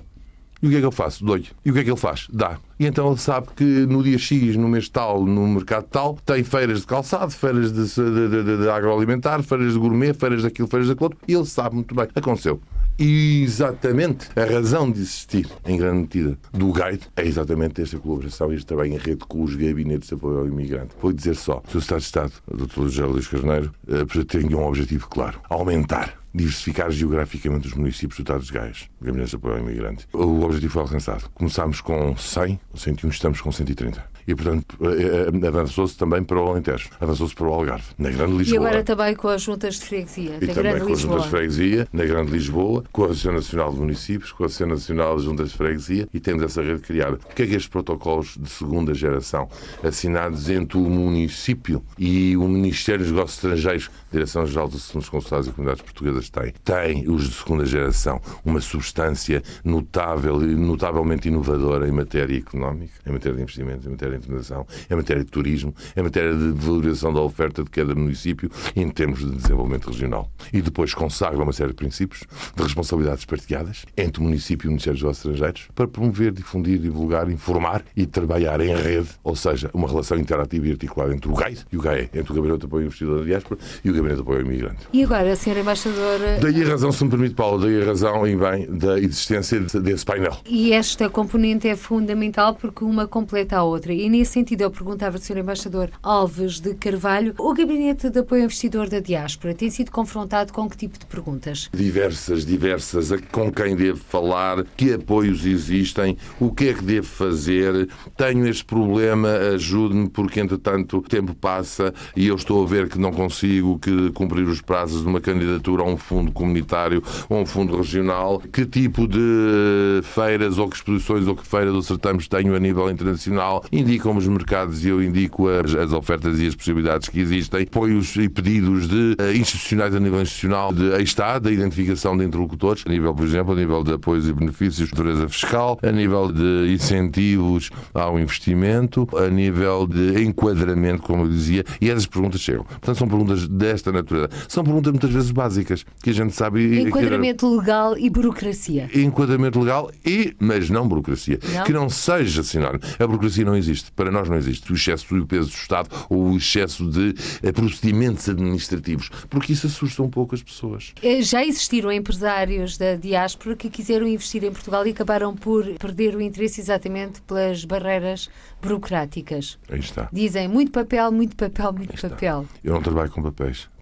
[0.62, 1.26] E o que é que eu faço?
[1.26, 1.48] Dou-lhe.
[1.66, 2.28] E o que é que ele faz?
[2.32, 2.58] Dá.
[2.80, 6.42] E então ele sabe que no dia X, no mês tal, no mercado tal, tem
[6.42, 10.88] feiras de calçado, feiras de, de, de, de agroalimentar, feiras de gourmet, feiras daquilo, feiras
[10.88, 11.12] daquilo.
[11.28, 12.08] E ele sabe muito bem.
[12.16, 12.62] Aconteceu.
[12.98, 18.56] Exatamente a razão de existir, em grande medida, do guide é exatamente esta colaboração e
[18.56, 20.96] este trabalho em rede com os gabinetes de apoio ao imigrante.
[21.02, 21.78] Vou dizer só, o Sr.
[21.80, 22.82] Estado de Estado, o Dr.
[22.84, 28.54] José Luís Carneiro, eh, tem um objetivo claro: aumentar diversificar geograficamente os municípios dotados de
[28.54, 30.08] gás, gabinetes de apoio ao imigrante.
[30.14, 31.30] O objetivo foi alcançado.
[31.34, 36.48] Começámos com 100, 101, estamos com 130 e, portanto, eh, eh, avançou-se também para o
[36.48, 38.56] Alentejo, avançou-se para o Algarve, na Grande Lisboa.
[38.56, 41.30] E agora também com as juntas de freguesia, e também Grande com as juntas de
[41.30, 45.24] freguesia, na Grande Lisboa, com a Associação Nacional de Municípios, com a Associação Nacional de
[45.24, 47.20] Juntas de Freguesia e temos essa rede criada.
[47.30, 49.50] O que é que estes protocolos de segunda geração,
[49.84, 55.52] assinados entre o município e o Ministério dos Negócios Estrangeiros, Direção-Geral dos Assuntos Consulares e
[55.52, 56.54] Comunidades Portuguesas, têm?
[56.64, 63.36] Tem, os de segunda geração, uma substância notável, notavelmente inovadora em matéria económica, em matéria
[63.38, 67.22] de investimentos, em matéria de internação, em matéria de turismo, em matéria de valorização da
[67.22, 70.30] oferta de cada município em termos de desenvolvimento regional.
[70.52, 72.24] E depois consagra uma série de princípios
[72.56, 77.30] de responsabilidades partilhadas entre o município e o Ministério dos Estrangeiros para promover, difundir, divulgar,
[77.32, 81.58] informar e trabalhar em rede, ou seja, uma relação interativa e articulada entre o GAI
[81.72, 84.22] e o GAE, entre o Gabinete de Apoio Investidor da Diáspora e o Gabinete de
[84.22, 84.88] Apoio ao Imigrante.
[84.92, 85.60] E agora, Sra.
[85.60, 86.40] Embaixadora...
[86.42, 90.06] Daí a razão, se me permite, Paulo, daí a razão, e bem, da existência desse
[90.06, 90.38] painel.
[90.46, 93.94] E esta componente é fundamental porque uma completa a outra.
[93.94, 95.38] E nesse sentido, eu perguntava ao Sr.
[95.38, 100.52] Embaixador Alves de Carvalho, o Gabinete de Apoio ao Investidor da Diáspora tem sido confrontado
[100.52, 101.70] com que tipo de perguntas?
[101.74, 103.12] Diversas, diversas.
[103.32, 107.88] Com quem devo falar, que apoios existem, o que é que devo fazer,
[108.18, 113.00] tenho este problema, ajude-me, porque entretanto o tempo passa e eu estou a ver que
[113.00, 117.42] não consigo que cumprir os prazos de uma candidatura a um fundo comunitário ou a
[117.42, 118.42] um fundo regional.
[118.52, 122.90] Que tipo de feiras ou que exposições ou que feira do certames tenho a nível
[122.90, 123.64] internacional?
[123.72, 127.64] Indicam-me os mercados e eu indico as, as, ofertas e as possibilidades que existem.
[127.64, 132.24] Apoios e pedidos de uh, institucionais a nível institucional, de aí está, da identificação de
[132.24, 135.92] interlocutores, a nível, por exemplo, a nível de apoios e benefícios de natureza fiscal, a
[135.92, 142.42] nível de incentivos ao investimento, a nível de enquadramento, como eu dizia, e essas perguntas
[142.42, 142.64] chegam.
[142.64, 144.30] Portanto, são perguntas desta natureza.
[144.48, 146.82] São perguntas muitas vezes básicas, que a gente sabe...
[146.82, 148.90] Enquadramento legal e burocracia.
[148.94, 151.40] Enquadramento legal e, mas não burocracia.
[151.54, 151.64] Não?
[151.64, 152.82] Que não seja sinónimo.
[153.00, 153.92] A burocracia não existe.
[153.92, 157.14] Para nós não existe o excesso e o peso do Estado ou o excesso de
[157.42, 160.94] eh, procedimentos administrativos, porque isso assusta um pouco as pessoas.
[161.02, 166.16] Eh, já existiram empresários da diáspora que quiseram investir em Portugal e acabaram por perder
[166.16, 168.30] o interesse exatamente pelas barreiras
[168.62, 169.58] burocráticas.
[169.70, 170.10] Aí está.
[170.12, 172.46] Dizem muito papel, muito papel, muito papel.
[172.64, 173.73] Eu não trabalho com papéis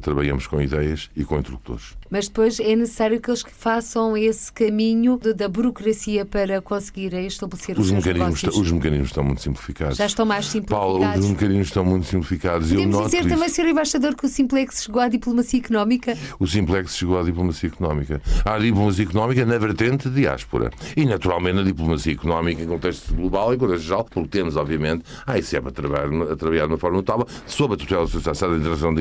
[0.00, 1.96] trabalhamos com ideias e com interlocutores.
[2.10, 7.78] Mas depois é necessário que eles façam esse caminho de, da burocracia para conseguirem estabelecer
[7.78, 8.56] os, os mecanismos.
[8.56, 9.96] Os mecanismos estão muito simplificados.
[9.96, 10.98] Já estão mais simplificados.
[10.98, 12.68] Paulo, os mecanismos estão muito simplificados.
[12.68, 13.48] Podemos Eu dizer também.
[13.48, 13.66] Sr.
[13.66, 16.16] Embaixador, que o Simplex chegou à diplomacia económica.
[16.38, 18.20] O Simplex chegou à diplomacia económica.
[18.44, 20.70] À diplomacia económica na vertente de diáspora.
[20.96, 25.04] E, naturalmente, na diplomacia económica em contexto global e em contexto geral, porque temos, obviamente,
[25.26, 28.54] a ICEP a trabalhar, a trabalhar de uma forma notável, sob a tutela da Sociedade
[28.54, 28.94] de Interação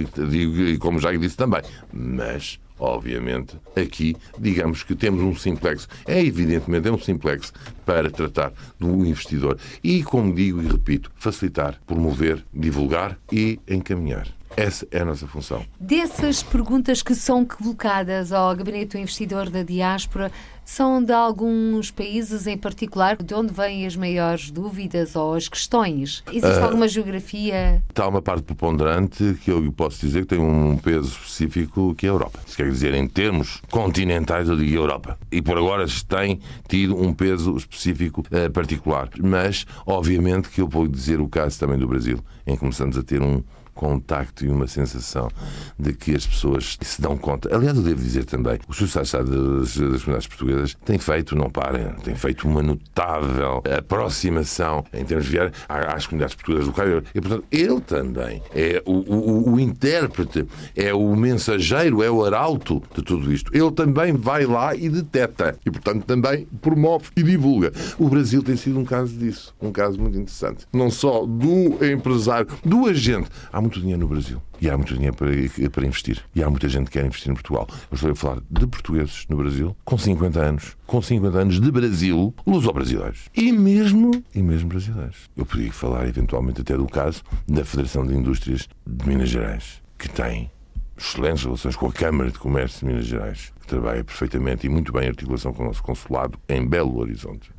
[0.56, 1.62] e, como já disse também.
[1.92, 5.88] Mas obviamente, aqui, digamos que temos um simplex.
[6.08, 7.54] É evidentemente é um simplex
[7.86, 9.58] para tratar do investidor.
[9.84, 14.28] E, como digo e repito, facilitar, promover, divulgar e encaminhar.
[14.58, 15.64] Essa é a nossa função.
[15.80, 20.32] Dessas perguntas que são colocadas ao Gabinete do Investidor da Diáspora,
[20.70, 23.18] são de alguns países em particular?
[23.18, 26.24] De onde vêm as maiores dúvidas ou as questões?
[26.32, 27.82] Existe uh, alguma geografia?
[27.90, 32.10] Está uma parte preponderante que eu posso dizer que tem um peso específico que é
[32.10, 32.40] a Europa.
[32.46, 35.18] Isso quer dizer, em termos continentais, eu digo Europa.
[35.32, 39.10] E por agora tem tido um peso específico uh, particular.
[39.20, 43.02] Mas, obviamente, que eu vou dizer o caso também do Brasil, em que começamos a
[43.02, 43.42] ter um
[43.74, 45.30] contacto e uma sensação
[45.78, 47.54] de que as pessoas se dão conta.
[47.56, 51.94] Aliás, eu devo dizer também, o Sucesso das, das comunidades portuguesas tem feito, não parem,
[52.04, 57.04] tem feito uma notável aproximação em termos de viar às comunidades portuguesas locais.
[57.14, 60.46] E, portanto, ele também é o, o, o intérprete,
[60.76, 63.56] é o mensageiro, é o arauto de tudo isto.
[63.56, 65.58] Ele também vai lá e deteta.
[65.66, 67.72] E, portanto, também promove e divulga.
[67.98, 69.54] O Brasil tem sido um caso disso.
[69.62, 70.66] Um caso muito interessante.
[70.72, 73.30] Não só do empresário, do agente.
[73.52, 74.42] Há muito dinheiro no Brasil.
[74.60, 75.30] E há muito dinheiro para,
[75.70, 76.24] para investir.
[76.36, 77.68] E há muita gente que quer investir em Portugal.
[77.92, 81.72] Eu estou a falar de portugueses no Brasil, com 50 anos, com 50 anos de
[81.72, 83.30] Brasil, luso-brasileiros.
[83.36, 85.30] E mesmo, e mesmo brasileiros.
[85.38, 90.10] Eu podia falar, eventualmente, até do caso da Federação de Indústrias de Minas Gerais, que
[90.10, 90.50] tem
[90.98, 94.92] excelentes relações com a Câmara de Comércio de Minas Gerais, que trabalha perfeitamente e muito
[94.92, 97.52] bem em articulação com o nosso consulado em Belo Horizonte.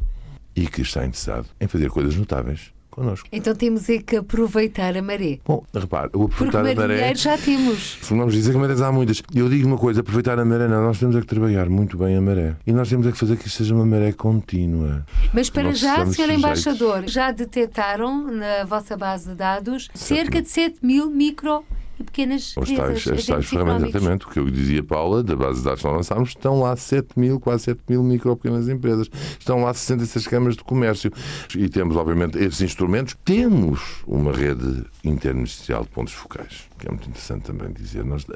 [0.56, 3.28] E que está interessado em fazer coisas notáveis connosco.
[3.32, 5.38] Então temos é que aproveitar a maré.
[5.44, 7.14] Bom, repare, o aproveitar Porque a maré.
[7.14, 7.98] já temos.
[8.03, 9.22] Vamos dizer que há muitas.
[9.34, 10.82] Eu digo uma coisa: aproveitar a maré, não.
[10.82, 12.55] Nós temos é que trabalhar muito bem a maré.
[12.66, 15.05] E nós temos é que fazer que isto seja uma maré contínua.
[15.32, 16.30] Mas para Nós já, Sr.
[16.30, 21.64] Embaixador, já detectaram na vossa base de dados cerca de 7 mil micro
[22.05, 25.59] pequenas Os empresas, tais, as tais ferramentas, exatamente, o que eu dizia, Paula, da base
[25.59, 29.09] de dados que nós lançámos, estão lá 7 mil, quase 7 mil micro pequenas empresas.
[29.38, 31.12] Estão lá 66 câmaras de comércio.
[31.57, 33.16] E temos, obviamente, esses instrumentos.
[33.24, 38.05] Temos uma rede interministerial de pontos focais, que é muito interessante também dizer.
[38.05, 38.26] Nós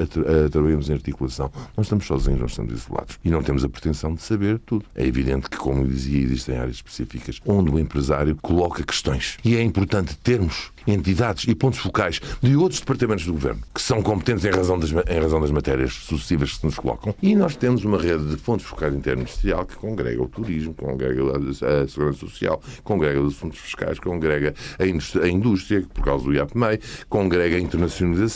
[0.50, 1.50] trabalhamos em articulação.
[1.76, 3.18] Não estamos sozinhos, não estamos isolados.
[3.24, 4.84] E não temos a pretensão de saber tudo.
[4.94, 9.38] É evidente que, como eu dizia, existem áreas específicas onde o empresário coloca questões.
[9.44, 14.02] E é importante termos entidades e pontos focais de outros departamentos do governo que são
[14.02, 17.14] competentes em razão das, em razão das matérias sucessivas que se nos colocam.
[17.22, 21.88] E nós temos uma rede de pontos focais interministerial que congrega o turismo, congrega a
[21.88, 26.80] segurança social, congrega os assuntos fiscais, congrega a indústria, a indústria por causa do IAPMEI,
[27.08, 28.33] congrega a internacionalização,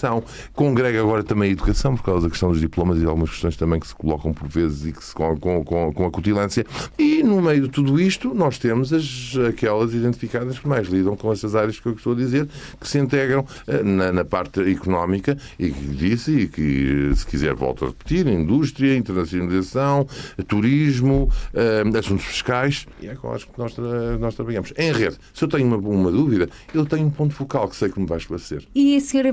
[0.54, 3.80] congrega agora também a educação por causa da questão dos diplomas e algumas questões também
[3.80, 6.66] que se colocam por vezes e que se com, com, com, com acutilância.
[6.98, 11.32] E no meio de tudo isto, nós temos as, aquelas identificadas que mais lidam com
[11.32, 12.48] essas áreas que eu estou a dizer,
[12.80, 17.54] que se integram eh, na, na parte económica e que disse, e que se quiser
[17.54, 20.06] volto a repetir, indústria, internacionalização,
[20.46, 23.74] turismo, eh, assuntos fiscais, e é com as que nós,
[24.20, 24.72] nós trabalhamos.
[24.76, 27.88] Em rede, se eu tenho uma, uma dúvida, eu tenho um ponto focal que sei
[27.88, 28.64] que me vai esclarecer.
[28.74, 29.28] E a Sra.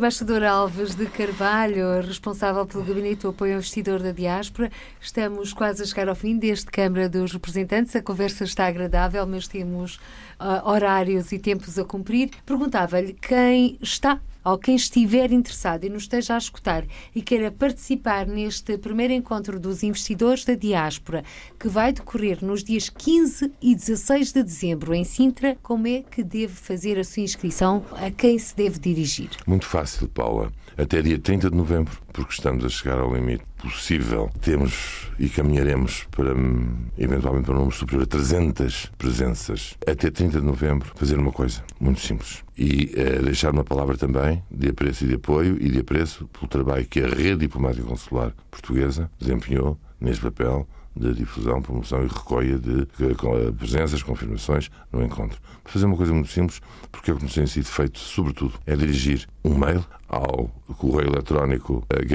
[0.55, 5.85] Alves de Carvalho, responsável pelo Gabinete do Apoio ao Investidor da Diáspora, estamos quase a
[5.85, 7.93] chegar ao fim deste Câmara dos Representantes.
[7.93, 9.99] A conversa está agradável, mas temos
[10.39, 12.29] ah, horários e tempos a cumprir.
[12.45, 16.85] Perguntava-lhe quem está ou quem estiver interessado e nos esteja a escutar
[17.15, 21.23] e queira participar neste primeiro encontro dos investidores da diáspora,
[21.59, 26.23] que vai decorrer nos dias 15 e 16 de dezembro em Sintra, como é que
[26.23, 27.83] deve fazer a sua inscrição?
[27.93, 29.31] A quem se deve dirigir?
[29.47, 30.51] Muito fácil, Paula.
[30.77, 34.29] Até dia 30 de novembro, porque estamos a chegar ao limite possível.
[34.41, 39.75] Temos e caminharemos para, hum, eventualmente, para um número superior a 300 presenças.
[39.87, 42.43] Até 30 de novembro, fazer uma coisa muito simples.
[42.57, 46.47] E eh, deixar uma palavra também de apreço e de apoio e de apreço pelo
[46.47, 52.57] trabalho que a Rede Diplomática Consular Portuguesa desempenhou neste papel de difusão, promoção e recolha
[52.57, 55.37] de com, eh, presenças, confirmações no encontro.
[55.63, 56.61] Para fazer uma coisa muito simples,
[56.91, 61.09] porque é o que nos tem sido feito, sobretudo, é dirigir um mail ao correio
[61.09, 62.05] eletrónico eh,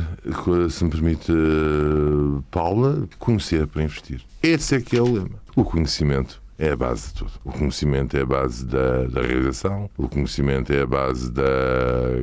[0.69, 4.21] se me permite, eh, Paula, conhecer para investir.
[4.41, 5.43] Esse é que é o lema.
[5.55, 7.31] O conhecimento é a base de tudo.
[7.43, 11.43] O conhecimento é a base da, da realização, o conhecimento é a base da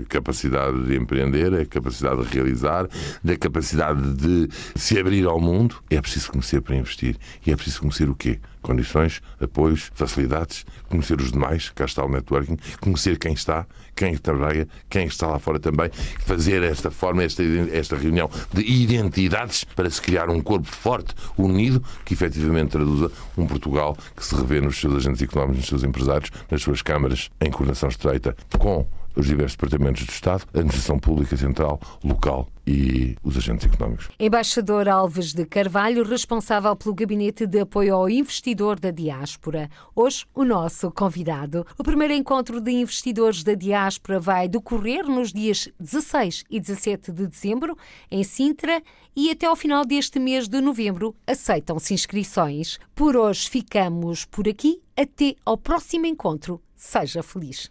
[0.09, 2.89] capacidade de empreender, é a capacidade de realizar,
[3.22, 5.76] da capacidade de se abrir ao mundo.
[5.91, 7.16] É preciso conhecer para investir.
[7.47, 8.41] E é preciso conhecer o quê?
[8.62, 14.68] Condições, apoios, facilidades, conhecer os demais, cá está o networking, conhecer quem está, quem trabalha,
[14.89, 20.01] quem está lá fora também, fazer esta forma, esta, esta reunião de identidades para se
[20.01, 24.95] criar um corpo forte, unido, que efetivamente traduza um Portugal que se revê nos seus
[24.95, 28.87] agentes económicos, nos seus empresários, nas suas câmaras, em coordenação estreita com
[29.17, 34.09] os diversos departamentos do Estado, a administração pública central, local e os agentes económicos.
[34.19, 39.69] Embaixador Alves de Carvalho, responsável pelo Gabinete de Apoio ao Investidor da Diáspora.
[39.95, 41.67] Hoje, o nosso convidado.
[41.79, 47.27] O primeiro encontro de investidores da Diáspora vai decorrer nos dias 16 e 17 de
[47.27, 47.77] dezembro,
[48.11, 48.83] em Sintra,
[49.15, 52.79] e até ao final deste mês de novembro aceitam-se inscrições.
[52.95, 54.81] Por hoje ficamos por aqui.
[54.97, 56.61] Até ao próximo encontro.
[56.77, 57.71] Seja feliz.